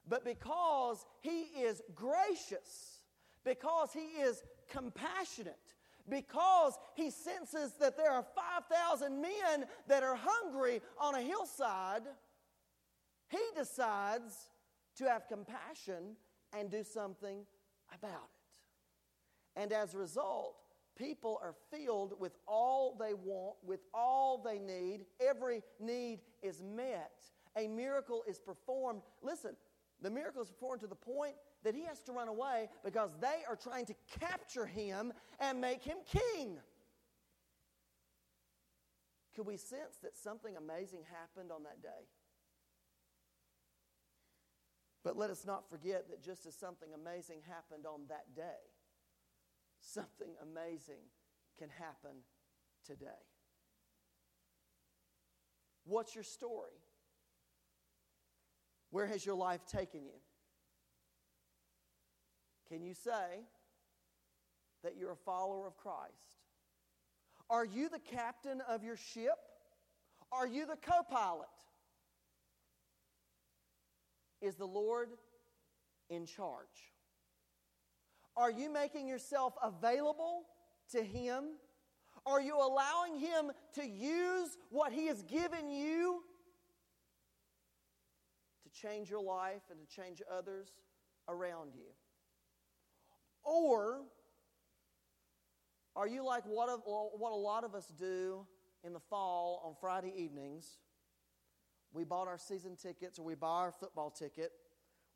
But 0.07 0.25
because 0.25 1.05
He 1.21 1.41
is 1.61 1.81
gracious, 1.93 3.01
because 3.43 3.93
He 3.93 4.21
is 4.21 4.43
compassionate, 4.69 5.75
because 6.09 6.77
He 6.95 7.09
senses 7.09 7.73
that 7.79 7.97
there 7.97 8.11
are 8.11 8.25
5,000 8.35 9.21
men 9.21 9.65
that 9.87 10.03
are 10.03 10.15
hungry 10.15 10.81
on 10.99 11.15
a 11.15 11.21
hillside, 11.21 12.03
He 13.29 13.39
decides 13.55 14.49
to 14.97 15.05
have 15.05 15.27
compassion 15.27 16.15
and 16.53 16.69
do 16.69 16.83
something 16.83 17.45
about 17.93 18.29
it. 18.29 19.59
And 19.59 19.71
as 19.71 19.93
a 19.93 19.97
result, 19.97 20.60
people 21.01 21.39
are 21.41 21.55
filled 21.71 22.13
with 22.19 22.33
all 22.47 22.95
they 22.99 23.13
want, 23.13 23.55
with 23.63 23.79
all 23.93 24.37
they 24.37 24.59
need. 24.59 25.05
Every 25.19 25.63
need 25.79 26.19
is 26.43 26.63
met. 26.63 27.11
A 27.57 27.67
miracle 27.67 28.23
is 28.27 28.39
performed. 28.39 29.01
Listen, 29.21 29.55
the 30.01 30.11
miracle 30.11 30.41
is 30.41 30.49
performed 30.49 30.81
to 30.81 30.87
the 30.87 30.95
point 30.95 31.33
that 31.63 31.73
he 31.73 31.83
has 31.85 32.01
to 32.03 32.11
run 32.11 32.27
away 32.27 32.69
because 32.83 33.11
they 33.19 33.43
are 33.49 33.55
trying 33.55 33.85
to 33.87 33.95
capture 34.19 34.65
him 34.65 35.11
and 35.39 35.59
make 35.59 35.83
him 35.83 35.97
king. 36.05 36.59
Could 39.35 39.47
we 39.47 39.57
sense 39.57 39.97
that 40.03 40.15
something 40.15 40.55
amazing 40.55 41.01
happened 41.09 41.51
on 41.51 41.63
that 41.63 41.81
day? 41.81 42.07
But 45.03 45.17
let 45.17 45.31
us 45.31 45.45
not 45.45 45.67
forget 45.69 46.09
that 46.09 46.23
just 46.23 46.45
as 46.45 46.53
something 46.53 46.89
amazing 46.93 47.41
happened 47.47 47.85
on 47.87 48.01
that 48.09 48.35
day, 48.35 48.59
something 49.81 50.29
amazing 50.41 51.03
can 51.57 51.69
happen 51.69 52.11
today. 52.85 53.07
What's 55.83 56.15
your 56.15 56.23
story? 56.23 56.79
Where 58.91 59.07
has 59.07 59.25
your 59.25 59.35
life 59.35 59.65
taken 59.65 60.05
you? 60.05 60.19
Can 62.69 62.83
you 62.83 62.93
say 62.93 63.45
that 64.83 64.95
you're 64.97 65.11
a 65.11 65.15
follower 65.15 65.67
of 65.67 65.75
Christ? 65.77 66.11
Are 67.49 67.65
you 67.65 67.89
the 67.89 67.99
captain 67.99 68.61
of 68.69 68.83
your 68.83 68.95
ship? 68.95 69.37
Are 70.31 70.47
you 70.47 70.65
the 70.65 70.77
co 70.77 71.03
pilot? 71.09 71.47
Is 74.41 74.55
the 74.55 74.65
Lord 74.65 75.09
in 76.09 76.25
charge? 76.25 76.93
Are 78.37 78.51
you 78.51 78.71
making 78.71 79.07
yourself 79.07 79.53
available 79.61 80.43
to 80.91 81.03
Him? 81.03 81.43
Are 82.25 82.41
you 82.41 82.57
allowing 82.57 83.19
Him 83.19 83.51
to 83.75 83.85
use 83.85 84.57
what 84.69 84.91
He 84.91 85.07
has 85.07 85.23
given 85.23 85.69
you 85.69 86.21
to 88.63 88.81
change 88.81 89.09
your 89.09 89.21
life 89.21 89.61
and 89.69 89.79
to 89.79 89.95
change 89.95 90.21
others 90.31 90.69
around 91.27 91.71
you? 91.75 91.91
Or 93.43 94.01
are 95.95 96.07
you 96.07 96.25
like 96.25 96.43
what, 96.45 96.69
a, 96.69 96.77
what 96.77 97.31
a 97.31 97.35
lot 97.35 97.63
of 97.63 97.75
us 97.75 97.91
do 97.99 98.45
in 98.83 98.93
the 98.93 98.99
fall 98.99 99.61
on 99.65 99.75
Friday 99.79 100.13
evenings? 100.15 100.77
We 101.93 102.05
bought 102.05 102.27
our 102.27 102.37
season 102.37 102.77
tickets 102.77 103.19
or 103.19 103.23
we 103.23 103.35
buy 103.35 103.47
our 103.47 103.73
football 103.77 104.09
ticket. 104.09 104.51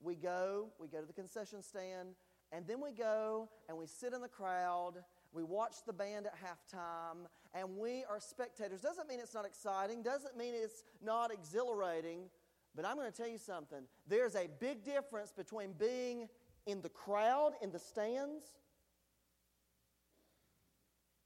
We 0.02 0.16
go, 0.16 0.70
we 0.80 0.90
go 0.90 1.00
to 1.00 1.06
the 1.06 1.14
concession 1.14 1.62
stand, 1.64 2.10
and 2.52 2.66
then 2.68 2.82
we 2.82 2.92
go 2.92 3.50
and 3.68 3.78
we 3.78 3.86
sit 3.88 4.14
in 4.14 4.22
the 4.22 4.28
crowd. 4.28 4.94
We 5.34 5.44
watch 5.44 5.76
the 5.86 5.92
band 5.92 6.28
at 6.28 6.34
halftime, 6.34 7.28
and 7.54 7.78
we 7.78 8.06
are 8.10 8.22
spectators. 8.22 8.80
Doesn't 8.80 9.10
mean 9.10 9.20
it's 9.20 9.34
not 9.34 9.46
exciting, 9.46 10.02
doesn't 10.02 10.38
mean 10.38 10.54
it's 10.56 10.84
not 11.04 11.32
exhilarating, 11.34 12.30
but 12.74 12.86
I'm 12.86 12.96
going 12.96 13.12
to 13.12 13.16
tell 13.16 13.28
you 13.28 13.38
something. 13.38 13.84
There's 14.08 14.36
a 14.36 14.48
big 14.60 14.86
difference 14.86 15.34
between 15.34 15.74
being 15.74 16.30
in 16.66 16.82
the 16.82 16.90
crowd, 16.90 17.52
in 17.62 17.72
the 17.72 17.80
stands, 17.80 18.46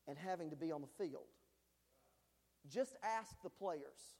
and 0.08 0.18
having 0.18 0.50
to 0.50 0.56
be 0.56 0.72
on 0.72 0.82
the 0.82 0.88
field. 0.88 1.28
Just 2.68 2.96
ask 3.04 3.36
the 3.44 3.50
players. 3.50 4.16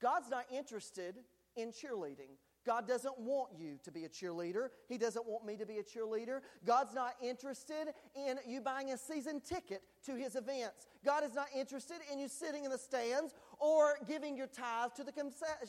God's 0.00 0.30
not 0.30 0.44
interested 0.54 1.16
in 1.56 1.72
cheerleading. 1.72 2.36
God 2.66 2.86
doesn't 2.86 3.18
want 3.18 3.50
you 3.58 3.78
to 3.84 3.90
be 3.90 4.04
a 4.04 4.08
cheerleader. 4.08 4.68
He 4.88 4.98
doesn't 4.98 5.26
want 5.26 5.46
me 5.46 5.56
to 5.56 5.66
be 5.66 5.78
a 5.78 5.82
cheerleader. 5.82 6.40
God's 6.64 6.94
not 6.94 7.14
interested 7.22 7.88
in 8.14 8.38
you 8.46 8.60
buying 8.60 8.92
a 8.92 8.98
season 8.98 9.40
ticket 9.40 9.82
to 10.04 10.14
his 10.14 10.36
events. 10.36 10.86
God 11.04 11.24
is 11.24 11.34
not 11.34 11.46
interested 11.56 11.96
in 12.12 12.18
you 12.18 12.28
sitting 12.28 12.64
in 12.64 12.70
the 12.70 12.78
stands 12.78 13.34
or 13.60 13.98
giving 14.08 14.36
your 14.36 14.46
tithes 14.46 14.94
to 14.96 15.04
the 15.04 15.12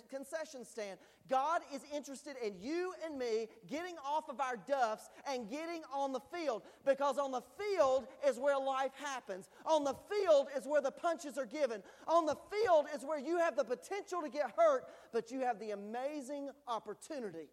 concession 0.09 0.65
stand. 0.65 0.97
God 1.29 1.61
is 1.73 1.81
interested 1.93 2.35
in 2.43 2.59
you 2.59 2.93
and 3.05 3.17
me 3.17 3.47
getting 3.69 3.95
off 4.05 4.29
of 4.29 4.39
our 4.39 4.57
duffs 4.57 5.09
and 5.29 5.49
getting 5.49 5.81
on 5.93 6.13
the 6.13 6.21
field 6.33 6.63
because 6.85 7.17
on 7.17 7.31
the 7.31 7.43
field 7.59 8.07
is 8.27 8.39
where 8.39 8.57
life 8.57 8.93
happens. 8.95 9.49
On 9.65 9.83
the 9.83 9.95
field 10.09 10.47
is 10.57 10.65
where 10.65 10.81
the 10.81 10.91
punches 10.91 11.37
are 11.37 11.45
given. 11.45 11.83
On 12.07 12.25
the 12.25 12.37
field 12.49 12.85
is 12.95 13.03
where 13.03 13.19
you 13.19 13.37
have 13.37 13.55
the 13.55 13.63
potential 13.63 14.21
to 14.21 14.29
get 14.29 14.51
hurt, 14.57 14.85
but 15.11 15.29
you 15.29 15.41
have 15.41 15.59
the 15.59 15.71
amazing 15.71 16.49
opportunity 16.67 17.49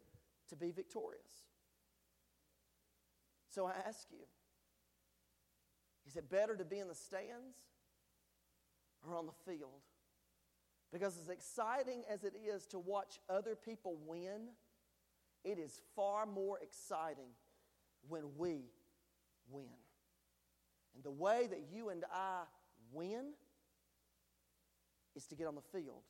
to 0.48 0.56
be 0.56 0.70
victorious. 0.70 1.44
So 3.50 3.66
I 3.66 3.72
ask 3.86 4.06
you, 4.10 4.24
is 6.06 6.16
it 6.16 6.30
better 6.30 6.56
to 6.56 6.64
be 6.64 6.78
in 6.78 6.88
the 6.88 6.94
stands 6.94 7.56
or 9.06 9.14
on 9.14 9.26
the 9.26 9.32
field? 9.44 9.82
Because 10.92 11.18
as 11.18 11.28
exciting 11.28 12.02
as 12.10 12.24
it 12.24 12.34
is 12.34 12.66
to 12.66 12.78
watch 12.78 13.18
other 13.28 13.54
people 13.54 13.98
win, 14.06 14.48
it 15.44 15.58
is 15.58 15.80
far 15.94 16.26
more 16.26 16.58
exciting 16.60 17.30
when 18.08 18.24
we 18.36 18.70
win. 19.50 19.66
And 20.94 21.04
the 21.04 21.10
way 21.10 21.46
that 21.50 21.64
you 21.72 21.90
and 21.90 22.04
I 22.12 22.42
win 22.92 23.32
is 25.14 25.26
to 25.26 25.36
get 25.36 25.46
on 25.46 25.54
the 25.54 25.78
field. 25.78 26.02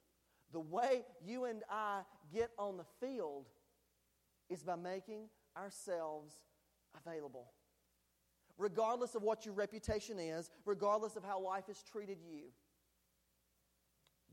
The 0.52 0.60
way 0.60 1.04
you 1.24 1.44
and 1.44 1.62
I 1.70 2.02
get 2.32 2.50
on 2.58 2.76
the 2.76 2.86
field 3.00 3.46
is 4.48 4.62
by 4.62 4.76
making 4.76 5.28
ourselves 5.56 6.32
available. 7.04 7.50
Regardless 8.56 9.14
of 9.14 9.22
what 9.22 9.44
your 9.44 9.54
reputation 9.54 10.18
is, 10.18 10.50
regardless 10.64 11.16
of 11.16 11.24
how 11.24 11.40
life 11.40 11.66
has 11.66 11.82
treated 11.82 12.18
you, 12.20 12.44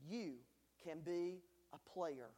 you 0.10 0.34
can 0.84 1.00
be 1.00 1.40
a 1.74 1.90
player 1.90 2.30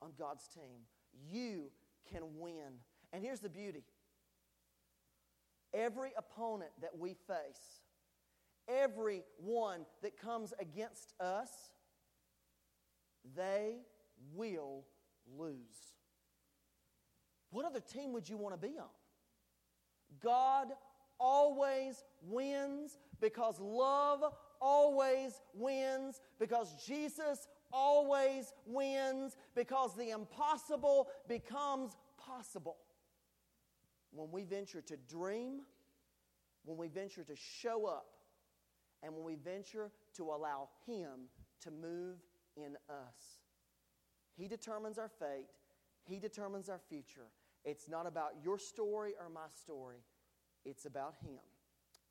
on 0.00 0.10
God's 0.18 0.46
team. 0.48 0.86
You 1.30 1.70
can 2.10 2.22
win. 2.38 2.80
And 3.12 3.22
here's 3.22 3.40
the 3.40 3.48
beauty 3.48 3.84
every 5.74 6.10
opponent 6.16 6.70
that 6.80 6.96
we 6.98 7.14
face, 7.26 7.82
every 8.68 9.22
one 9.36 9.84
that 10.02 10.18
comes 10.18 10.52
against 10.58 11.12
us, 11.20 11.50
they 13.36 13.76
will 14.34 14.84
lose. 15.36 15.94
What 17.50 17.64
other 17.64 17.80
team 17.80 18.12
would 18.12 18.28
you 18.28 18.36
want 18.36 18.60
to 18.60 18.66
be 18.66 18.78
on? 18.78 18.88
God 20.22 20.68
always 21.18 22.02
wins 22.22 22.98
because 23.20 23.58
love 23.60 24.22
always 24.60 25.40
wins, 25.54 26.20
because 26.38 26.74
Jesus 26.86 27.48
always 27.72 28.52
wins, 28.66 29.36
because 29.54 29.94
the 29.94 30.10
impossible 30.10 31.08
becomes 31.28 31.96
possible. 32.16 32.76
When 34.10 34.30
we 34.30 34.44
venture 34.44 34.80
to 34.82 34.96
dream, 34.96 35.60
when 36.64 36.76
we 36.76 36.88
venture 36.88 37.24
to 37.24 37.36
show 37.36 37.86
up, 37.86 38.06
and 39.02 39.14
when 39.14 39.24
we 39.24 39.36
venture 39.36 39.90
to 40.16 40.24
allow 40.24 40.68
Him 40.86 41.28
to 41.62 41.70
move 41.70 42.16
in 42.56 42.76
us. 42.88 43.38
He 44.36 44.48
determines 44.48 44.98
our 44.98 45.08
fate, 45.08 45.46
He 46.04 46.18
determines 46.18 46.68
our 46.68 46.80
future. 46.88 47.26
It's 47.64 47.88
not 47.88 48.06
about 48.06 48.32
your 48.42 48.58
story 48.58 49.12
or 49.20 49.28
my 49.28 49.48
story, 49.62 49.98
it's 50.64 50.84
about 50.84 51.14
Him. 51.22 51.38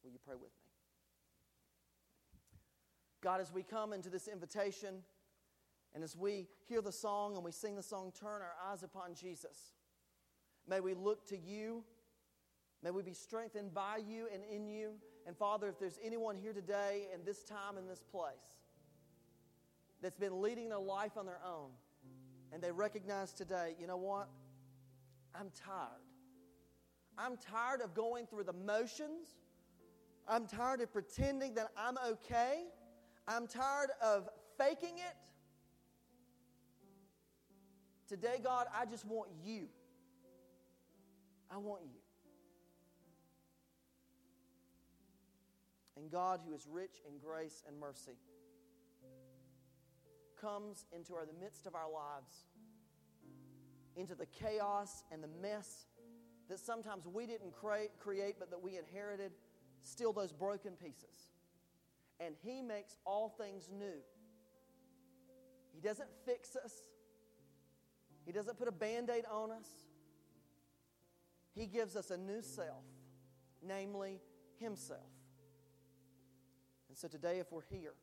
Will 0.03 0.11
you 0.11 0.19
pray 0.25 0.35
with 0.35 0.51
me? 0.63 0.66
God, 3.21 3.41
as 3.41 3.51
we 3.51 3.63
come 3.63 3.93
into 3.93 4.09
this 4.09 4.27
invitation 4.27 4.95
and 5.95 6.03
as 6.03 6.15
we 6.15 6.47
hear 6.67 6.81
the 6.81 6.91
song 6.91 7.35
and 7.35 7.43
we 7.43 7.51
sing 7.51 7.75
the 7.75 7.83
song, 7.83 8.11
turn 8.19 8.41
our 8.41 8.71
eyes 8.71 8.83
upon 8.83 9.15
Jesus. 9.15 9.73
May 10.67 10.79
we 10.79 10.93
look 10.93 11.25
to 11.29 11.37
you. 11.37 11.83
May 12.83 12.91
we 12.91 13.01
be 13.01 13.13
strengthened 13.13 13.73
by 13.73 13.99
you 14.07 14.27
and 14.31 14.43
in 14.43 14.67
you. 14.67 14.91
And 15.25 15.35
Father, 15.35 15.67
if 15.67 15.79
there's 15.79 15.99
anyone 16.03 16.35
here 16.35 16.53
today 16.53 17.07
in 17.13 17.25
this 17.25 17.43
time 17.43 17.77
in 17.77 17.87
this 17.87 18.03
place 18.03 18.61
that's 20.01 20.17
been 20.17 20.41
leading 20.41 20.69
their 20.69 20.79
life 20.79 21.17
on 21.17 21.25
their 21.25 21.39
own 21.45 21.71
and 22.53 22.61
they 22.61 22.71
recognize 22.71 23.33
today, 23.33 23.75
you 23.79 23.87
know 23.87 23.97
what? 23.97 24.29
I'm 25.33 25.49
tired. 25.65 26.03
I'm 27.17 27.37
tired 27.37 27.81
of 27.81 27.93
going 27.95 28.27
through 28.27 28.43
the 28.43 28.53
motions. 28.53 29.39
I'm 30.27 30.45
tired 30.45 30.81
of 30.81 30.93
pretending 30.93 31.55
that 31.55 31.69
I'm 31.75 31.97
okay. 32.11 32.65
I'm 33.27 33.47
tired 33.47 33.89
of 34.01 34.29
faking 34.57 34.97
it. 34.97 35.15
Today, 38.07 38.39
God, 38.41 38.67
I 38.73 38.85
just 38.85 39.05
want 39.05 39.29
you. 39.43 39.67
I 41.51 41.57
want 41.57 41.83
you. 41.83 41.99
And 45.97 46.09
God, 46.09 46.39
who 46.47 46.53
is 46.53 46.65
rich 46.71 47.01
in 47.07 47.17
grace 47.17 47.63
and 47.67 47.77
mercy, 47.77 48.17
comes 50.39 50.85
into 50.95 51.15
our, 51.15 51.25
the 51.25 51.33
midst 51.33 51.65
of 51.65 51.75
our 51.75 51.91
lives, 51.91 52.45
into 53.95 54.15
the 54.15 54.27
chaos 54.27 55.03
and 55.11 55.23
the 55.23 55.29
mess 55.41 55.87
that 56.49 56.59
sometimes 56.59 57.07
we 57.07 57.25
didn't 57.25 57.51
create, 57.51 57.89
create, 57.99 58.35
but 58.39 58.51
that 58.51 58.61
we 58.61 58.77
inherited, 58.77 59.31
still 59.81 60.13
those 60.13 60.31
broken 60.31 60.73
pieces. 60.73 61.27
And 62.19 62.35
He 62.43 62.61
makes 62.61 62.95
all 63.05 63.29
things 63.29 63.69
new. 63.71 64.01
He 65.73 65.81
doesn't 65.81 66.09
fix 66.25 66.55
us, 66.55 66.73
He 68.25 68.31
doesn't 68.31 68.57
put 68.57 68.67
a 68.67 68.71
band 68.71 69.09
aid 69.09 69.25
on 69.31 69.51
us. 69.51 69.67
He 71.53 71.65
gives 71.65 71.95
us 71.95 72.11
a 72.11 72.17
new 72.17 72.41
self, 72.41 72.83
namely 73.65 74.19
Himself. 74.59 75.09
And 76.87 76.97
so 76.97 77.07
today, 77.07 77.39
if 77.39 77.51
we're 77.51 77.65
here 77.69 77.93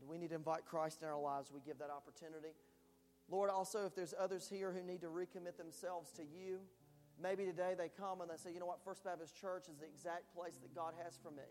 and 0.00 0.08
we 0.08 0.18
need 0.18 0.30
to 0.30 0.36
invite 0.36 0.64
Christ 0.64 1.02
in 1.02 1.08
our 1.08 1.20
lives, 1.20 1.50
we 1.52 1.60
give 1.60 1.78
that 1.78 1.90
opportunity. 1.90 2.54
Lord, 3.28 3.50
also, 3.50 3.84
if 3.86 3.94
there's 3.94 4.14
others 4.18 4.48
here 4.48 4.72
who 4.72 4.82
need 4.82 5.00
to 5.02 5.08
recommit 5.08 5.56
themselves 5.56 6.10
to 6.12 6.22
you, 6.22 6.60
maybe 7.20 7.44
today 7.44 7.74
they 7.76 7.88
come 7.88 8.20
and 8.20 8.30
they 8.30 8.36
say, 8.36 8.52
you 8.52 8.60
know 8.60 8.66
what, 8.66 8.82
First 8.84 9.04
Baptist 9.04 9.36
Church 9.36 9.68
is 9.68 9.78
the 9.78 9.86
exact 9.86 10.34
place 10.34 10.56
that 10.62 10.74
God 10.74 10.94
has 11.04 11.18
for 11.22 11.30
me. 11.30 11.48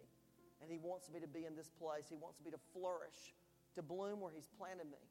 And 0.61 0.71
He 0.71 0.77
wants 0.77 1.09
me 1.13 1.19
to 1.19 1.27
be 1.27 1.45
in 1.45 1.55
this 1.55 1.69
place. 1.69 2.09
He 2.09 2.17
wants 2.17 2.41
me 2.43 2.51
to 2.51 2.61
flourish, 2.73 3.35
to 3.75 3.81
bloom 3.81 4.19
where 4.19 4.31
He's 4.33 4.49
planted 4.57 4.89
me. 4.89 5.03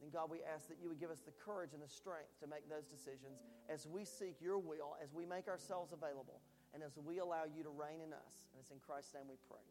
Then, 0.00 0.10
God, 0.10 0.30
we 0.30 0.40
ask 0.46 0.68
that 0.68 0.78
you 0.80 0.88
would 0.88 1.00
give 1.00 1.10
us 1.10 1.20
the 1.20 1.34
courage 1.34 1.74
and 1.74 1.82
the 1.82 1.90
strength 1.90 2.32
to 2.40 2.46
make 2.46 2.68
those 2.70 2.86
decisions 2.86 3.42
as 3.68 3.86
we 3.86 4.04
seek 4.04 4.40
your 4.40 4.58
will, 4.58 4.96
as 5.02 5.12
we 5.12 5.26
make 5.26 5.48
ourselves 5.48 5.92
available, 5.92 6.40
and 6.72 6.82
as 6.82 6.96
we 6.96 7.18
allow 7.18 7.44
you 7.44 7.62
to 7.62 7.70
reign 7.70 8.00
in 8.00 8.12
us. 8.12 8.46
And 8.52 8.60
it's 8.60 8.70
in 8.70 8.78
Christ's 8.78 9.14
name 9.14 9.26
we 9.28 9.36
pray. 9.50 9.64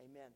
Amen. 0.00 0.32